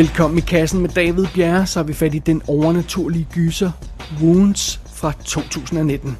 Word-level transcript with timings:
Velkommen 0.00 0.38
i 0.38 0.40
kassen 0.40 0.80
med 0.80 0.88
David 0.88 1.26
Bjerre, 1.34 1.66
så 1.66 1.78
har 1.78 1.84
vi 1.84 1.94
fat 1.94 2.14
i 2.14 2.18
den 2.18 2.42
overnaturlige 2.48 3.26
gyser 3.34 3.70
Wounds 4.22 4.80
fra 4.86 5.12
2019. 5.24 6.18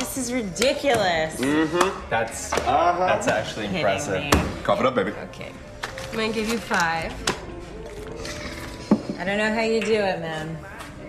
This 0.00 0.16
is 0.16 0.32
ridiculous. 0.32 1.32
That's 2.10 2.50
that's 2.50 3.28
actually 3.28 3.66
impressive. 3.76 4.14
me. 4.14 4.30
Cough 4.64 4.80
it 4.80 4.86
up, 4.86 4.94
baby. 4.94 5.10
Okay. 5.10 5.50
I'm 6.12 6.16
gonna 6.16 6.32
give 6.32 6.48
you 6.52 6.58
five. 6.58 7.12
I 9.20 9.24
don't 9.24 9.38
know 9.38 9.52
how 9.54 9.62
you 9.62 9.80
do 9.80 10.04
it, 10.12 10.20
man. 10.20 10.58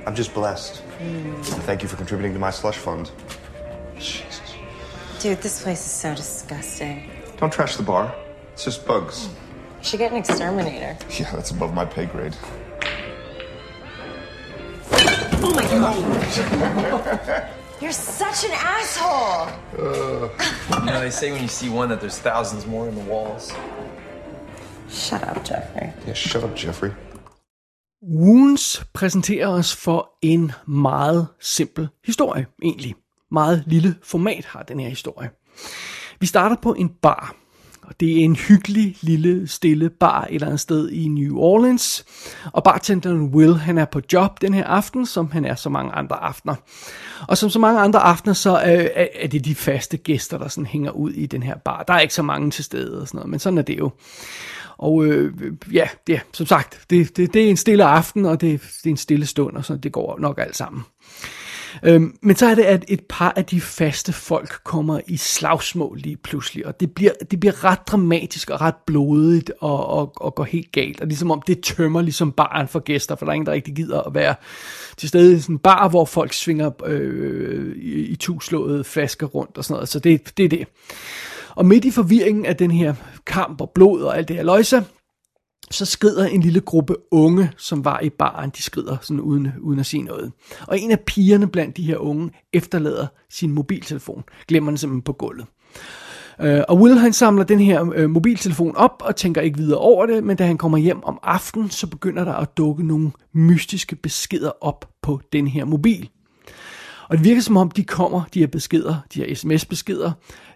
I'm 0.08 0.16
just 0.16 0.34
blessed. 0.34 0.84
And 1.00 1.64
thank 1.66 1.82
you 1.82 1.90
for 1.90 1.98
contributing 1.98 2.34
to 2.34 2.40
my 2.40 2.52
slush 2.52 2.78
fund. 2.78 3.12
Jesus. 4.00 4.54
Dude, 5.24 5.42
this 5.42 5.64
place 5.64 5.86
is 5.86 6.02
so 6.02 6.16
disgusting. 6.16 7.10
Don't 7.40 7.54
trash 7.54 7.76
the 7.76 7.84
bar. 7.84 8.29
It's 8.60 8.66
just 8.66 8.86
bugs. 8.86 9.30
You 9.78 9.84
should 9.84 10.00
get 10.00 10.12
an 10.12 10.18
exterminator. 10.18 10.98
Yeah, 11.18 11.32
that's 11.32 11.52
above 11.52 11.74
my 11.74 11.86
pay 11.86 12.06
grade. 12.08 12.36
Oh 15.42 15.54
my 15.56 15.64
god. 15.64 15.96
You're 17.80 17.94
such 17.94 18.44
an 18.44 18.52
asshole. 18.52 19.48
You 19.78 20.92
know, 20.92 21.00
they 21.00 21.10
say 21.10 21.32
when 21.32 21.42
you 21.42 21.48
see 21.48 21.70
one 21.70 21.88
that 21.88 22.02
there's 22.02 22.20
thousands 22.20 22.68
more 22.68 22.90
in 22.90 22.96
the 22.96 23.06
walls. 23.12 23.54
Shut 24.90 25.24
up, 25.24 25.46
Jeffrey. 25.46 25.94
Yeah, 26.06 26.14
shut 26.14 26.44
up, 26.44 26.54
Jeffrey. 26.58 26.92
Wounds 28.02 28.86
præsenterer 28.94 29.48
os 29.48 29.76
for 29.76 30.10
en 30.22 30.52
meget 30.68 31.28
simpel 31.40 31.90
historie, 32.06 32.46
egentlig. 32.64 32.96
Meget 33.32 33.64
lille 33.68 33.96
format 34.04 34.46
har 34.46 34.64
den 34.64 34.80
her 34.80 34.90
historie. 34.90 35.30
Vi 36.20 36.26
starter 36.26 36.56
på 36.56 36.74
en 36.74 36.90
bar, 37.02 37.36
og 37.90 38.00
det 38.00 38.12
er 38.12 38.24
en 38.24 38.36
hyggelig, 38.36 38.96
lille, 39.02 39.48
stille 39.48 39.90
bar 39.90 40.22
et 40.22 40.34
eller 40.36 40.48
andet 40.48 40.60
sted 40.60 40.90
i 40.90 41.08
New 41.08 41.38
Orleans. 41.38 42.06
Og 42.54 42.64
bartenderen 42.64 43.22
Will, 43.22 43.56
han 43.56 43.78
er 43.78 43.86
på 43.86 44.02
job 44.14 44.42
den 44.42 44.54
her 44.54 44.66
aften, 44.66 45.06
som 45.06 45.32
han 45.32 45.46
er 45.46 45.56
så 45.56 45.70
mange 45.70 45.92
andre 45.92 46.24
aftener. 46.24 46.56
Og 47.28 47.38
som 47.38 47.50
så 47.50 47.60
mange 47.60 47.80
andre 47.80 48.00
aftener, 48.00 48.34
så 48.34 48.52
øh, 48.52 49.08
er 49.16 49.28
det 49.28 49.46
de 49.46 49.56
faste 49.56 49.98
gæster, 49.98 50.38
der 50.38 50.48
sådan 50.48 50.66
hænger 50.66 50.92
ud 50.92 51.12
i 51.12 51.26
den 51.26 51.44
her 51.44 51.58
bar. 51.58 51.84
Der 51.84 51.94
er 51.94 52.00
ikke 52.00 52.14
så 52.14 52.24
mange 52.24 52.52
til 52.52 52.64
stede 52.64 53.02
og 53.02 53.08
sådan 53.08 53.18
noget, 53.18 53.30
men 53.30 53.40
sådan 53.40 53.58
er 53.58 53.62
det 53.62 53.78
jo. 53.78 53.92
Og 54.78 55.06
øh, 55.06 55.34
ja, 55.74 55.88
ja, 56.10 56.20
som 56.34 56.46
sagt, 56.46 56.82
det, 56.90 57.18
det, 57.18 57.34
det 57.34 57.46
er 57.46 57.50
en 57.50 57.58
stille 57.58 57.84
aften, 57.84 58.26
og 58.26 58.42
det, 58.42 58.62
det 58.62 58.86
er 58.86 58.90
en 58.90 58.98
stille 58.98 59.26
stund, 59.26 59.58
og 59.58 59.66
sådan, 59.66 59.82
det 59.82 59.92
går 59.92 60.20
nok 60.20 60.40
alt 60.40 60.56
sammen. 60.56 60.84
Øhm, 61.84 62.18
men 62.22 62.36
så 62.36 62.46
er 62.46 62.56
det, 62.56 62.64
at 62.64 62.86
et 62.88 63.02
par 63.10 63.34
af 63.36 63.46
de 63.46 63.62
faste 63.62 64.14
folk 64.14 64.60
kommer 64.64 65.00
i 65.08 65.18
slagsmål 65.18 65.98
lige 65.98 66.18
pludselig, 66.18 66.66
og 66.66 66.80
det 66.80 66.92
bliver, 66.92 67.12
det 67.32 67.40
bliver 67.40 67.64
ret 67.64 67.88
dramatisk 67.88 68.50
og 68.50 68.62
ret 68.62 68.76
blodigt 68.88 69.52
og, 69.60 69.88
og, 69.88 70.14
og 70.16 70.36
går 70.36 70.44
helt 70.44 70.72
galt. 70.72 71.02
Og 71.02 71.08
ligesom 71.08 71.32
om 71.32 71.42
det 71.48 71.62
tømmer 71.62 72.02
ligesom 72.02 72.32
baren 72.32 72.68
for 72.68 72.80
gæster, 72.80 73.16
for 73.16 73.26
der 73.26 73.32
er 73.32 73.34
ingen, 73.34 73.46
der 73.46 73.52
rigtig 73.52 73.76
gider 73.76 74.02
at 74.02 74.14
være 74.14 74.36
til 74.98 75.10
stede 75.10 75.36
i 75.36 75.40
sådan 75.40 75.56
en 75.56 75.60
bar, 75.60 75.90
hvor 75.90 76.06
folk 76.06 76.34
svinger 76.34 76.72
øh, 76.86 77.76
i, 77.76 77.94
i 77.94 78.16
tuslåede 78.16 78.84
flasker 78.84 79.28
rundt 79.28 79.58
og 79.58 79.64
sådan 79.64 79.74
noget. 79.74 79.90
Så 79.90 80.00
det, 80.00 80.38
det 80.38 80.46
er 80.46 80.50
det. 80.50 80.68
Og 81.56 81.66
midt 81.66 81.86
i 81.86 81.92
forvirringen 81.92 82.46
af 82.46 82.56
den 82.56 82.72
her 82.72 82.94
kamp 83.26 83.62
og 83.62 83.70
blod 83.70 84.02
og 84.02 84.18
alt 84.18 84.28
det 84.28 84.36
her 84.36 84.44
løjse, 84.44 84.84
så 85.72 85.86
skrider 85.86 86.26
en 86.26 86.42
lille 86.42 86.60
gruppe 86.60 86.96
unge, 87.12 87.52
som 87.58 87.86
var 87.86 88.00
i 88.00 88.10
baren, 88.10 88.50
de 88.50 88.64
skrider 88.64 88.98
sådan 89.02 89.20
uden, 89.20 89.52
uden 89.62 89.80
at 89.80 89.86
sige 89.86 90.04
noget. 90.04 90.32
Og 90.68 90.80
en 90.80 90.92
af 90.92 91.00
pigerne 91.00 91.48
blandt 91.48 91.78
de 91.78 91.84
her 91.84 91.98
unge 91.98 92.32
efterlader 92.54 93.08
sin 93.30 93.52
mobiltelefon, 93.52 94.24
glemmer 94.48 94.72
den 94.72 94.78
simpelthen 94.78 95.02
på 95.02 95.14
gulvet. 95.14 95.46
Øh, 96.42 96.62
og 96.70 96.78
Will 96.78 96.98
han 96.98 97.14
samler 97.14 97.44
den 97.44 97.60
her 97.60 97.92
øh, 97.96 98.10
mobiltelefon 98.10 98.76
op 98.76 99.02
og 99.06 99.16
tænker 99.16 99.42
ikke 99.42 99.58
videre 99.58 99.80
over 99.80 100.06
det, 100.06 100.24
men 100.24 100.38
da 100.38 100.46
han 100.46 100.58
kommer 100.58 100.78
hjem 100.78 101.04
om 101.04 101.20
aftenen, 101.24 101.70
så 101.70 101.88
begynder 101.88 102.24
der 102.24 102.34
at 102.34 102.58
dukke 102.58 102.88
nogle 102.88 103.12
mystiske 103.34 103.96
beskeder 103.96 104.52
op 104.62 104.90
på 105.02 105.22
den 105.34 105.48
her 105.48 105.66
mobil. 105.66 106.10
Og 107.10 107.18
det 107.18 107.26
virker 107.26 107.42
som 107.42 107.58
om, 107.58 107.72
de 107.72 107.84
kommer, 107.84 108.22
de 108.34 108.40
her 108.40 108.48
beskeder, 108.48 108.96
de 109.14 109.26
her 109.26 109.36
sms-beskeder, 109.36 110.12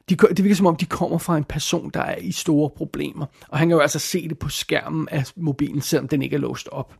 de, 0.09 0.15
det 0.15 0.43
virker 0.43 0.55
som 0.55 0.65
om, 0.65 0.75
de 0.75 0.85
kommer 0.85 1.17
fra 1.17 1.37
en 1.37 1.43
person, 1.43 1.91
der 1.93 2.01
er 2.01 2.15
i 2.15 2.31
store 2.31 2.69
problemer. 2.69 3.25
Og 3.47 3.59
han 3.59 3.67
kan 3.67 3.75
jo 3.75 3.81
altså 3.81 3.99
se 3.99 4.29
det 4.29 4.39
på 4.39 4.49
skærmen 4.49 5.07
af 5.11 5.25
mobilen, 5.35 5.81
selvom 5.81 6.07
den 6.07 6.21
ikke 6.21 6.35
er 6.35 6.39
låst 6.39 6.67
op. 6.71 6.95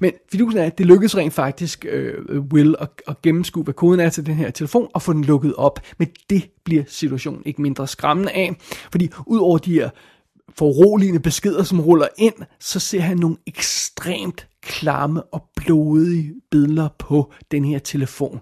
Men 0.00 0.12
fidusen 0.32 0.60
er, 0.60 0.64
at 0.64 0.78
det 0.78 0.86
lykkedes 0.86 1.16
rent 1.16 1.32
faktisk 1.32 1.86
øh, 1.88 2.40
Will 2.52 2.74
at, 2.80 2.88
at 3.08 3.22
gennemskue, 3.22 3.64
hvad 3.64 3.74
koden 3.74 4.00
er 4.00 4.08
til 4.08 4.26
den 4.26 4.34
her 4.34 4.50
telefon, 4.50 4.88
og 4.94 5.02
få 5.02 5.12
den 5.12 5.24
lukket 5.24 5.54
op. 5.54 5.80
Men 5.98 6.08
det 6.30 6.50
bliver 6.64 6.82
situationen 6.86 7.42
ikke 7.46 7.62
mindre 7.62 7.86
skræmmende 7.86 8.32
af, 8.32 8.56
fordi 8.92 9.10
ud 9.26 9.38
over 9.38 9.58
de 9.58 9.72
her 9.72 9.90
foruroligende 10.58 11.20
beskeder, 11.20 11.62
som 11.62 11.80
ruller 11.80 12.08
ind, 12.18 12.34
så 12.60 12.80
ser 12.80 13.00
han 13.00 13.16
nogle 13.16 13.36
ekstremt 13.46 14.48
klamme 14.62 15.22
og 15.22 15.42
blodige 15.56 16.34
billeder 16.50 16.88
på 16.98 17.32
den 17.50 17.64
her 17.64 17.78
telefon 17.78 18.40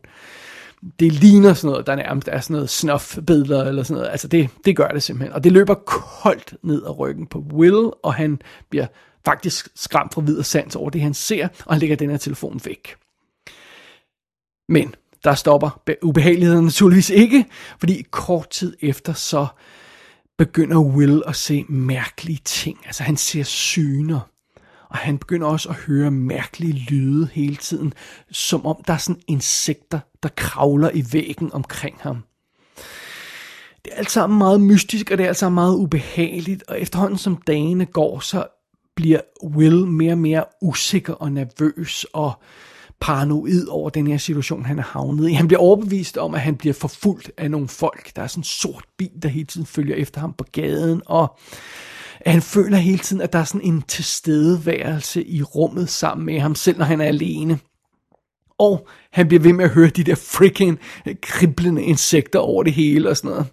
det 1.01 1.13
ligner 1.13 1.55
sådan 1.55 1.71
noget, 1.71 1.87
der 1.87 1.95
nærmest 1.95 2.29
er 2.29 2.41
sådan 2.41 2.55
noget 2.55 2.71
snuff-billeder 2.71 3.65
eller 3.65 3.83
sådan 3.83 3.97
noget. 3.97 4.11
Altså 4.11 4.29
det, 4.29 4.51
det 4.65 4.77
gør 4.77 4.89
det 4.89 5.03
simpelthen. 5.03 5.33
Og 5.33 5.45
det 5.45 5.53
løber 5.53 5.75
koldt 5.75 6.55
ned 6.63 6.83
ad 6.83 6.99
ryggen 6.99 7.27
på 7.27 7.39
Will, 7.39 7.91
og 8.03 8.15
han 8.15 8.41
bliver 8.71 8.87
faktisk 9.25 9.69
skræmt 9.75 10.15
fra 10.15 10.21
videre 10.21 10.45
sans 10.45 10.77
over 10.77 10.91
det, 10.91 11.01
han 11.01 11.15
ser, 11.15 11.49
og 11.67 11.75
han 11.75 11.81
lægger 11.81 11.97
den 11.97 12.11
her 12.11 12.17
telefon 12.17 12.61
væk. 12.65 12.97
Men 14.69 14.95
der 15.25 15.35
stopper 15.35 15.81
ubehageligheden 16.03 16.65
naturligvis 16.65 17.11
ikke, 17.11 17.47
fordi 17.79 18.05
kort 18.11 18.51
tid 18.51 18.77
efter 18.81 19.13
så 19.13 19.47
begynder 20.39 20.79
Will 20.79 21.23
at 21.27 21.37
se 21.37 21.65
mærkelige 21.69 22.41
ting. 22.45 22.79
Altså 22.87 23.03
han 23.03 23.17
ser 23.17 23.43
syner. 23.43 24.21
Og 24.89 24.97
han 24.97 25.19
begynder 25.19 25.47
også 25.47 25.69
at 25.69 25.75
høre 25.75 26.11
mærkelige 26.11 26.73
lyde 26.73 27.29
hele 27.33 27.57
tiden, 27.57 27.93
som 28.31 28.67
om 28.67 28.77
der 28.87 28.93
er 28.93 28.99
sådan 28.99 29.23
insekter, 29.29 30.01
der 30.27 30.33
kravler 30.37 30.91
i 30.95 31.05
væggen 31.13 31.53
omkring 31.53 31.97
ham. 32.01 32.17
Det 33.85 33.93
er 33.93 33.97
alt 33.97 34.11
sammen 34.11 34.39
meget 34.39 34.61
mystisk, 34.61 35.11
og 35.11 35.19
det 35.19 35.25
er 35.25 35.29
alt 35.29 35.37
sammen 35.37 35.55
meget 35.55 35.77
ubehageligt, 35.77 36.65
og 36.69 36.81
efterhånden 36.81 37.19
som 37.19 37.37
dagene 37.37 37.87
går, 37.87 38.21
så 38.21 38.47
bliver 38.97 39.21
Will 39.45 39.87
mere 39.87 40.13
og 40.13 40.19
mere 40.19 40.45
usikker 40.63 41.13
og 41.13 41.33
nervøs 41.33 42.07
og 42.13 42.33
paranoid 43.01 43.67
over 43.69 43.91
den 43.91 44.07
her 44.07 44.17
situation, 44.17 44.65
han 44.65 44.79
er 44.79 44.83
havnet 44.83 45.29
i. 45.29 45.33
Han 45.33 45.49
bliver 45.49 45.61
overbevist 45.61 46.17
om, 46.17 46.35
at 46.35 46.41
han 46.41 46.57
bliver 46.57 46.75
forfulgt 46.75 47.31
af 47.37 47.51
nogle 47.51 47.69
folk. 47.69 48.17
Der 48.17 48.23
er 48.23 48.27
sådan 48.27 48.41
en 48.41 48.45
sort 48.45 48.85
bil, 48.99 49.23
der 49.23 49.29
hele 49.29 49.47
tiden 49.47 49.67
følger 49.67 49.97
efter 49.97 50.21
ham 50.21 50.33
på 50.33 50.45
gaden, 50.53 51.03
og 51.07 51.39
at 52.21 52.33
han 52.33 52.43
føler 52.43 52.77
hele 52.77 52.99
tiden, 52.99 53.23
at 53.23 53.33
der 53.33 53.39
er 53.39 53.45
sådan 53.45 53.61
en 53.61 53.83
tilstedeværelse 53.83 55.25
i 55.25 55.43
rummet 55.43 55.89
sammen 55.89 56.27
med 56.27 56.41
ham, 56.41 56.55
selv 56.55 56.79
når 56.79 56.85
han 56.85 57.01
er 57.01 57.05
alene. 57.05 57.59
Og 58.59 58.89
han 59.13 59.29
bliver 59.29 59.43
ved 59.43 59.53
med 59.53 59.65
at 59.65 59.71
høre 59.71 59.89
de 59.89 60.05
der 60.05 60.15
freaking 60.15 60.79
øh, 61.07 61.15
kriblende 61.23 61.83
insekter 61.83 62.39
over 62.39 62.63
det 62.63 62.73
hele 62.73 63.11
og 63.11 63.17
sådan 63.17 63.31
noget. 63.31 63.47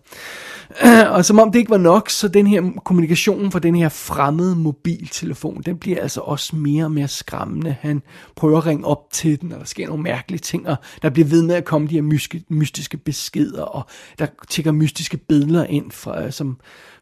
Og 1.16 1.26
som 1.26 1.40
om 1.40 1.52
det 1.52 1.60
ikke 1.60 1.72
var 1.72 1.78
nok, 1.78 2.10
så 2.10 2.28
den 2.28 2.48
her 2.48 2.62
kommunikation 2.86 3.52
fra 3.52 3.60
den 3.60 3.76
her 3.76 3.90
fremmede 3.90 4.56
mobiltelefon, 4.56 5.62
den 5.62 5.78
bliver 5.78 6.02
altså 6.02 6.22
også 6.22 6.56
mere 6.56 6.86
og 6.86 6.92
mere 6.92 7.08
skræmmende. 7.08 7.76
Han 7.82 8.02
prøver 8.36 8.58
at 8.58 8.66
ringe 8.66 8.86
op 8.86 9.12
til 9.12 9.42
den, 9.42 9.52
og 9.52 9.60
der 9.60 9.66
sker 9.66 9.88
nogle 9.88 10.04
mærkelige 10.04 10.40
ting, 10.40 10.68
og 10.68 10.76
der 11.02 11.10
bliver 11.10 11.28
ved 11.28 11.42
med 11.42 11.56
at 11.56 11.66
komme 11.66 11.88
de 11.88 11.94
her 11.94 12.38
mystiske 12.50 12.98
beskeder, 12.98 13.64
og 13.64 13.86
der 14.20 14.28
tigger 14.50 14.72
mystiske 14.72 15.18
billeder 15.18 15.66
ind 15.66 15.92
fra, 15.92 16.24
øh, 16.24 16.32
som, 16.32 16.58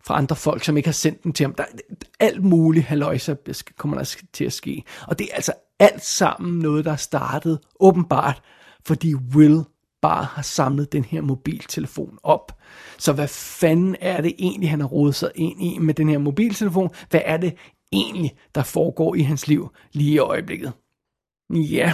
fra 0.06 0.18
andre 0.18 0.36
folk, 0.36 0.64
som 0.64 0.78
ikke 0.78 0.88
har 0.88 0.94
sendt 0.94 1.24
dem 1.24 1.34
til 1.34 1.44
ham. 1.44 1.54
Der, 1.54 1.64
alt 2.20 2.44
muligt 2.44 2.86
haløjser 2.86 3.36
kommer 3.78 3.98
der 3.98 4.16
til 4.34 4.46
at 4.46 4.54
ske. 4.54 4.84
Og 5.08 5.20
det 5.20 5.28
er 5.32 5.36
altså 5.36 5.54
alt 5.82 6.06
sammen 6.06 6.60
noget, 6.60 6.86
der 6.86 6.92
er 6.92 6.96
startet 6.96 7.60
åbenbart, 7.80 8.42
fordi 8.86 9.16
Will 9.16 9.64
bare 10.02 10.24
har 10.24 10.42
samlet 10.42 10.92
den 10.92 11.06
her 11.06 11.22
mobiltelefon 11.22 12.18
op. 12.24 12.58
Så 12.98 13.14
hvad 13.14 13.28
fanden 13.28 13.96
er 14.02 14.22
det 14.22 14.34
egentlig, 14.40 14.70
han 14.70 14.80
har 14.80 14.88
rodet 14.88 15.16
sig 15.16 15.32
ind 15.36 15.64
i 15.64 15.78
med 15.78 15.94
den 15.94 16.10
her 16.10 16.18
mobiltelefon? 16.18 16.90
Hvad 17.10 17.22
er 17.26 17.38
det 17.38 17.56
egentlig, 17.92 18.36
der 18.56 18.64
foregår 18.64 19.16
i 19.16 19.22
hans 19.22 19.48
liv 19.48 19.70
lige 19.94 20.14
i 20.14 20.18
øjeblikket? 20.18 20.72
Ja, 21.50 21.94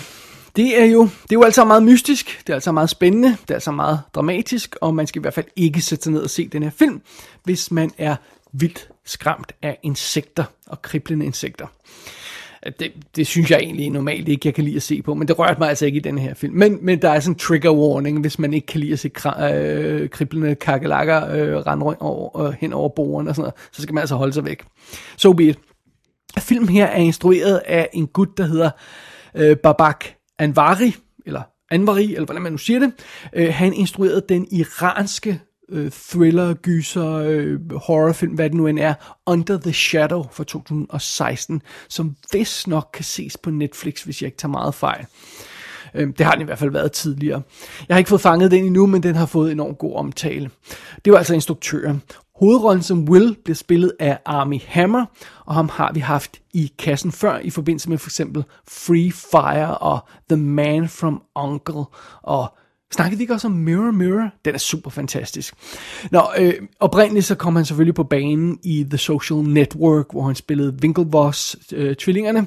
det 0.55 0.81
er 0.81 0.85
jo, 0.85 1.03
det 1.03 1.31
er 1.31 1.33
jo 1.33 1.43
altså 1.43 1.65
meget 1.65 1.83
mystisk, 1.83 2.41
det 2.47 2.49
er 2.49 2.53
altså 2.53 2.71
meget 2.71 2.89
spændende, 2.89 3.29
det 3.29 3.49
er 3.49 3.53
altså 3.53 3.71
meget 3.71 4.01
dramatisk, 4.15 4.75
og 4.81 4.95
man 4.95 5.07
skal 5.07 5.19
i 5.19 5.21
hvert 5.21 5.33
fald 5.33 5.45
ikke 5.55 5.81
sætte 5.81 6.03
sig 6.03 6.13
ned 6.13 6.21
og 6.21 6.29
se 6.29 6.47
den 6.47 6.63
her 6.63 6.69
film, 6.69 7.01
hvis 7.43 7.71
man 7.71 7.91
er 7.97 8.15
vildt 8.53 8.89
skræmt 9.05 9.53
af 9.61 9.79
insekter 9.83 10.43
og 10.67 10.81
kriblende 10.81 11.25
insekter. 11.25 11.67
Det, 12.79 12.91
det 13.15 13.27
synes 13.27 13.51
jeg 13.51 13.59
egentlig 13.59 13.89
normalt 13.89 14.27
ikke, 14.27 14.41
jeg 14.47 14.53
kan 14.53 14.63
lide 14.63 14.75
at 14.75 14.81
se 14.81 15.01
på, 15.01 15.13
men 15.13 15.27
det 15.27 15.39
rørte 15.39 15.59
mig 15.59 15.69
altså 15.69 15.85
ikke 15.85 15.95
i 15.95 16.01
den 16.01 16.17
her 16.17 16.33
film. 16.33 16.53
Men, 16.53 16.77
men 16.81 17.01
der 17.01 17.09
er 17.09 17.19
sådan 17.19 17.33
en 17.33 17.39
trigger 17.39 17.71
warning, 17.71 18.21
hvis 18.21 18.39
man 18.39 18.53
ikke 18.53 18.67
kan 18.67 18.79
lide 18.79 18.93
at 18.93 18.99
se 18.99 19.11
kra- 19.19 19.43
øh, 19.43 20.09
kriblende 20.09 20.55
kakelakker 20.55 21.31
øh, 21.31 21.57
rende 21.57 21.85
rundt 21.85 22.01
over, 22.01 22.47
øh, 22.47 22.53
hen 22.59 22.73
over 22.73 22.89
bordene 22.89 23.31
og 23.31 23.35
sådan 23.35 23.41
noget, 23.41 23.55
så 23.71 23.81
skal 23.81 23.93
man 23.93 24.01
altså 24.01 24.15
holde 24.15 24.33
sig 24.33 24.45
væk. 24.45 24.63
So 25.17 25.33
be 25.33 25.43
it. 25.43 25.59
Filmen 26.39 26.69
her 26.69 26.85
er 26.85 26.97
instrueret 26.97 27.61
af 27.65 27.89
en 27.93 28.07
gut, 28.07 28.37
der 28.37 28.43
hedder 28.45 28.69
øh, 29.35 29.57
Babak 29.57 30.05
Anvari, 30.39 30.95
eller 31.25 31.41
Anvari, 31.71 32.13
eller 32.13 32.25
hvordan 32.25 32.41
man 32.41 32.51
nu 32.51 32.57
siger 32.57 32.79
det. 32.79 32.91
Øh, 33.33 33.53
han 33.53 33.73
instruerede 33.73 34.25
den 34.29 34.47
iranske 34.51 35.41
øh, 35.69 35.91
thriller, 35.91 36.53
gyser, 36.53 37.13
øh, 37.13 37.73
horrorfilm, 37.75 38.33
hvad 38.33 38.49
det 38.49 38.57
nu 38.57 38.67
end 38.67 38.79
er, 38.79 38.93
Under 39.25 39.57
the 39.57 39.73
Shadow 39.73 40.25
fra 40.31 40.43
2016, 40.43 41.61
som 41.89 42.15
vist 42.33 42.67
nok 42.67 42.89
kan 42.93 43.03
ses 43.03 43.37
på 43.37 43.49
Netflix, 43.49 44.03
hvis 44.03 44.21
jeg 44.21 44.27
ikke 44.27 44.37
tager 44.37 44.51
meget 44.51 44.75
fejl. 44.75 45.05
Øh, 45.93 46.07
det 46.17 46.25
har 46.25 46.31
den 46.31 46.41
i 46.41 46.45
hvert 46.45 46.59
fald 46.59 46.71
været 46.71 46.91
tidligere. 46.91 47.41
Jeg 47.87 47.95
har 47.95 47.97
ikke 47.97 48.09
fået 48.09 48.21
fanget 48.21 48.51
den 48.51 48.65
endnu, 48.65 48.85
men 48.85 49.03
den 49.03 49.15
har 49.15 49.25
fået 49.25 49.51
enormt 49.51 49.77
god 49.77 49.95
omtale. 49.95 50.49
Det 51.05 51.13
var 51.13 51.17
altså 51.17 51.33
instruktøren. 51.33 52.01
Hovedrollen 52.39 52.83
som 52.83 53.09
Will 53.09 53.35
bliver 53.43 53.55
spillet 53.55 53.93
af 53.99 54.19
Army 54.25 54.61
Hammer, 54.67 55.05
og 55.45 55.55
ham 55.55 55.69
har 55.69 55.91
vi 55.93 55.99
haft 55.99 56.41
i 56.53 56.71
kassen 56.79 57.11
før 57.11 57.39
i 57.39 57.49
forbindelse 57.49 57.89
med 57.89 57.97
for 57.97 58.09
eksempel 58.09 58.43
Free 58.67 59.11
Fire 59.11 59.77
og 59.77 59.99
The 60.29 60.37
Man 60.37 60.89
from 60.89 61.21
Uncle 61.35 61.85
og 62.23 62.57
Snakkede 62.91 63.17
vi 63.17 63.23
ikke 63.23 63.33
også 63.33 63.47
om 63.47 63.53
Mirror 63.53 63.91
Mirror? 63.91 64.29
Den 64.45 64.53
er 64.53 64.59
super 64.59 64.89
fantastisk. 64.89 65.53
Nå, 66.11 66.21
øh, 66.37 66.53
oprindeligt 66.79 67.25
så 67.25 67.35
kom 67.35 67.55
han 67.55 67.65
selvfølgelig 67.65 67.95
på 67.95 68.03
banen 68.03 68.59
i 68.63 68.85
The 68.89 68.97
Social 68.97 69.39
Network, 69.39 70.05
hvor 70.11 70.23
han 70.23 70.35
spillede 70.35 70.77
Winklevoss-tvillingerne. 70.83 72.39
Øh, 72.39 72.45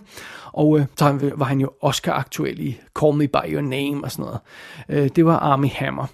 og 0.53 0.79
øh, 0.79 0.87
så 0.99 1.33
var 1.37 1.45
han 1.45 1.61
jo 1.61 1.71
Oscar-aktuel 1.83 2.61
i 2.61 2.79
Call 3.01 3.17
Me 3.17 3.29
By 3.29 3.53
Your 3.53 3.61
Name 3.61 4.05
og 4.05 4.13
sådan 4.13 4.25
noget. 4.25 4.41
Øh, 4.89 5.11
det 5.17 5.25
var 5.25 5.39
Army 5.39 5.69
Hammer. 5.71 6.07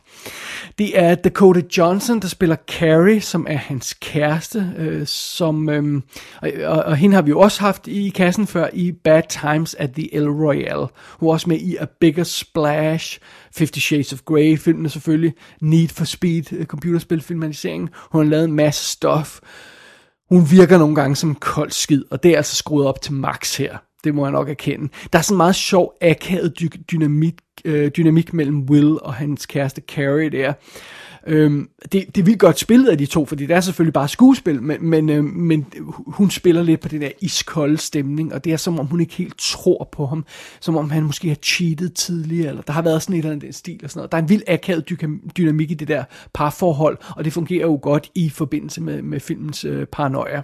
Det 0.78 0.98
er 0.98 1.14
Dakota 1.14 1.62
Johnson, 1.78 2.20
der 2.20 2.28
spiller 2.28 2.56
Carrie, 2.68 3.20
som 3.20 3.46
er 3.48 3.56
hans 3.56 3.94
kæreste. 4.00 4.72
Øh, 4.78 5.06
som, 5.06 5.68
øh, 5.68 6.02
og, 6.42 6.52
og, 6.64 6.82
og 6.82 6.96
hende 6.96 7.14
har 7.14 7.22
vi 7.22 7.30
jo 7.30 7.40
også 7.40 7.60
haft 7.60 7.88
i 7.88 8.08
kassen 8.08 8.46
før 8.46 8.68
i 8.72 8.92
Bad 8.92 9.22
Times 9.28 9.74
at 9.74 9.92
the 9.92 10.14
El 10.14 10.28
Royale. 10.28 10.86
Hun 11.18 11.28
er 11.28 11.32
også 11.32 11.48
med 11.48 11.58
i 11.58 11.76
A 11.76 11.84
Bigger 12.00 12.24
Splash, 12.24 13.18
Fifty 13.52 13.78
Shades 13.78 14.15
of 14.16 14.24
Grey, 14.24 14.58
filmene 14.58 14.88
selvfølgelig, 14.88 15.34
Need 15.60 15.88
for 15.88 16.04
Speed, 16.04 16.36
øh, 16.36 16.42
computerspil 16.42 16.66
computerspilfilmatiseringen. 16.66 17.88
Hun 18.12 18.24
har 18.24 18.30
lavet 18.30 18.44
en 18.44 18.52
masse 18.52 18.92
stof. 18.92 19.40
Hun 20.28 20.50
virker 20.50 20.78
nogle 20.78 20.94
gange 20.94 21.16
som 21.16 21.34
kold 21.34 21.70
skid, 21.70 22.02
og 22.10 22.22
det 22.22 22.32
er 22.32 22.36
altså 22.36 22.56
skruet 22.56 22.86
op 22.86 23.00
til 23.00 23.12
max 23.12 23.56
her. 23.56 23.78
Det 24.06 24.14
må 24.14 24.24
jeg 24.24 24.32
nok 24.32 24.48
erkende. 24.48 24.88
Der 25.12 25.18
er 25.18 25.22
sådan 25.22 25.34
en 25.34 25.36
meget 25.36 25.54
sjov, 25.54 25.94
akavet 26.00 26.60
dy- 26.60 26.80
dynamik, 26.92 27.34
øh, 27.64 27.90
dynamik 27.90 28.32
mellem 28.34 28.60
Will 28.70 28.98
og 29.02 29.14
hans 29.14 29.46
kæreste 29.46 29.82
Carrie 29.88 30.30
der. 30.30 30.52
Øhm, 31.28 31.68
det, 31.82 31.92
det 31.92 32.18
er 32.18 32.22
vildt 32.22 32.38
godt 32.40 32.58
spillet 32.58 32.88
af 32.88 32.98
de 32.98 33.06
to, 33.06 33.26
fordi 33.26 33.46
det 33.46 33.56
er 33.56 33.60
selvfølgelig 33.60 33.92
bare 33.92 34.08
skuespil, 34.08 34.62
men, 34.62 34.90
men, 34.90 35.08
øh, 35.08 35.24
men 35.24 35.66
hun 36.06 36.30
spiller 36.30 36.62
lidt 36.62 36.80
på 36.80 36.88
den 36.88 37.00
der 37.00 37.10
iskolde 37.20 37.78
stemning, 37.78 38.34
og 38.34 38.44
det 38.44 38.52
er 38.52 38.56
som 38.56 38.78
om 38.80 38.86
hun 38.86 39.00
ikke 39.00 39.14
helt 39.14 39.38
tror 39.38 39.88
på 39.92 40.06
ham, 40.06 40.24
som 40.60 40.76
om 40.76 40.90
han 40.90 41.02
måske 41.02 41.28
har 41.28 41.36
cheatet 41.42 41.94
tidligere, 41.94 42.48
eller 42.48 42.62
der 42.62 42.72
har 42.72 42.82
været 42.82 43.02
sådan 43.02 43.14
et 43.14 43.18
eller 43.18 43.32
andet 43.32 43.54
stil 43.54 43.80
og 43.84 43.90
sådan 43.90 43.98
noget. 43.98 44.12
Der 44.12 44.18
er 44.18 44.22
en 44.22 44.28
vild 44.28 44.42
akavet 44.46 44.90
dy- 44.90 45.30
dynamik 45.36 45.70
i 45.70 45.74
det 45.74 45.88
der 45.88 46.04
parforhold, 46.34 46.98
og 47.16 47.24
det 47.24 47.32
fungerer 47.32 47.66
jo 47.66 47.78
godt 47.82 48.10
i 48.14 48.28
forbindelse 48.30 48.82
med, 48.82 49.02
med 49.02 49.20
filmens 49.20 49.64
øh, 49.64 49.86
paranoia. 49.86 50.42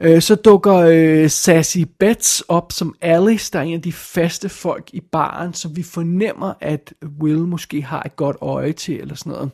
Øh, 0.00 0.22
så 0.22 0.34
dukker 0.34 0.74
øh, 0.74 1.30
Sassy 1.30 1.78
Betts 1.98 2.40
op 2.48 2.72
som 2.72 2.94
Alice, 3.00 3.52
der 3.52 3.58
er 3.58 3.62
en 3.62 3.74
af 3.74 3.82
de 3.82 3.92
faste 3.92 4.48
folk 4.48 4.90
i 4.92 5.00
baren, 5.00 5.54
som 5.54 5.76
vi 5.76 5.82
fornemmer, 5.82 6.54
at 6.60 6.94
Will 7.20 7.38
måske 7.38 7.82
har 7.82 8.02
et 8.02 8.16
godt 8.16 8.36
øje 8.40 8.72
til, 8.72 9.00
eller 9.00 9.14
sådan 9.14 9.32
noget. 9.32 9.50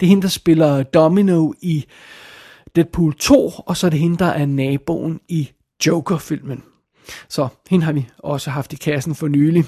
Det 0.00 0.06
er 0.06 0.08
hende, 0.08 0.22
der 0.22 0.28
spiller 0.28 0.82
Domino 0.82 1.52
i 1.62 1.84
Deadpool 2.76 3.14
2, 3.14 3.52
og 3.66 3.76
så 3.76 3.86
er 3.86 3.90
det 3.90 3.98
hende, 3.98 4.16
der 4.16 4.26
er 4.26 4.46
naboen 4.46 5.20
i 5.28 5.50
Joker-filmen. 5.86 6.62
Så 7.28 7.48
hende 7.70 7.84
har 7.84 7.92
vi 7.92 8.08
også 8.18 8.50
haft 8.50 8.72
i 8.72 8.76
kassen 8.76 9.14
for 9.14 9.28
nylig. 9.28 9.64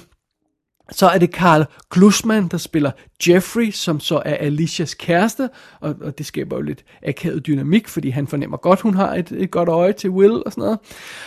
Så 0.91 1.07
er 1.07 1.17
det 1.17 1.33
Karl 1.33 1.65
Glusman, 1.91 2.47
der 2.47 2.57
spiller 2.57 2.91
Jeffrey, 3.27 3.71
som 3.71 3.99
så 3.99 4.21
er 4.25 4.35
Alicias 4.35 4.93
kæreste, 4.93 5.49
og, 5.79 5.95
og 6.01 6.17
det 6.17 6.25
skaber 6.25 6.55
jo 6.55 6.61
lidt 6.61 6.83
akavet 7.03 7.47
dynamik, 7.47 7.87
fordi 7.87 8.09
han 8.09 8.27
fornemmer 8.27 8.57
godt, 8.57 8.81
hun 8.81 8.93
har 8.93 9.15
et, 9.15 9.31
et 9.31 9.51
godt 9.51 9.69
øje 9.69 9.93
til 9.93 10.09
Will 10.09 10.43
og 10.45 10.51
sådan 10.51 10.61
noget. 10.61 10.79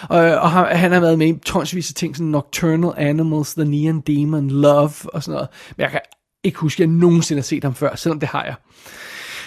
Og, 0.09 0.41
og 0.41 0.51
han, 0.51 0.77
han 0.77 0.93
har 0.93 1.01
været 1.01 1.19
med 1.19 1.29
i 1.29 1.39
tonsvis 1.39 1.91
af 1.91 1.95
ting, 1.95 2.17
som 2.17 2.27
Nocturnal 2.27 2.93
Animals, 2.97 3.55
The 3.55 3.65
Neon 3.65 4.01
Demon, 4.01 4.51
Love 4.51 4.93
og 5.05 5.23
sådan 5.23 5.35
noget. 5.35 5.49
Men 5.77 5.83
jeg 5.83 5.91
kan 5.91 6.01
ikke 6.45 6.59
huske, 6.59 6.83
at 6.83 6.89
jeg 6.89 6.97
nogensinde 6.97 7.41
har 7.41 7.45
set 7.45 7.65
ham 7.65 7.75
før, 7.75 7.97
selvom 7.97 8.21
det 8.21 8.29
har 8.29 8.45
jeg. 8.45 8.55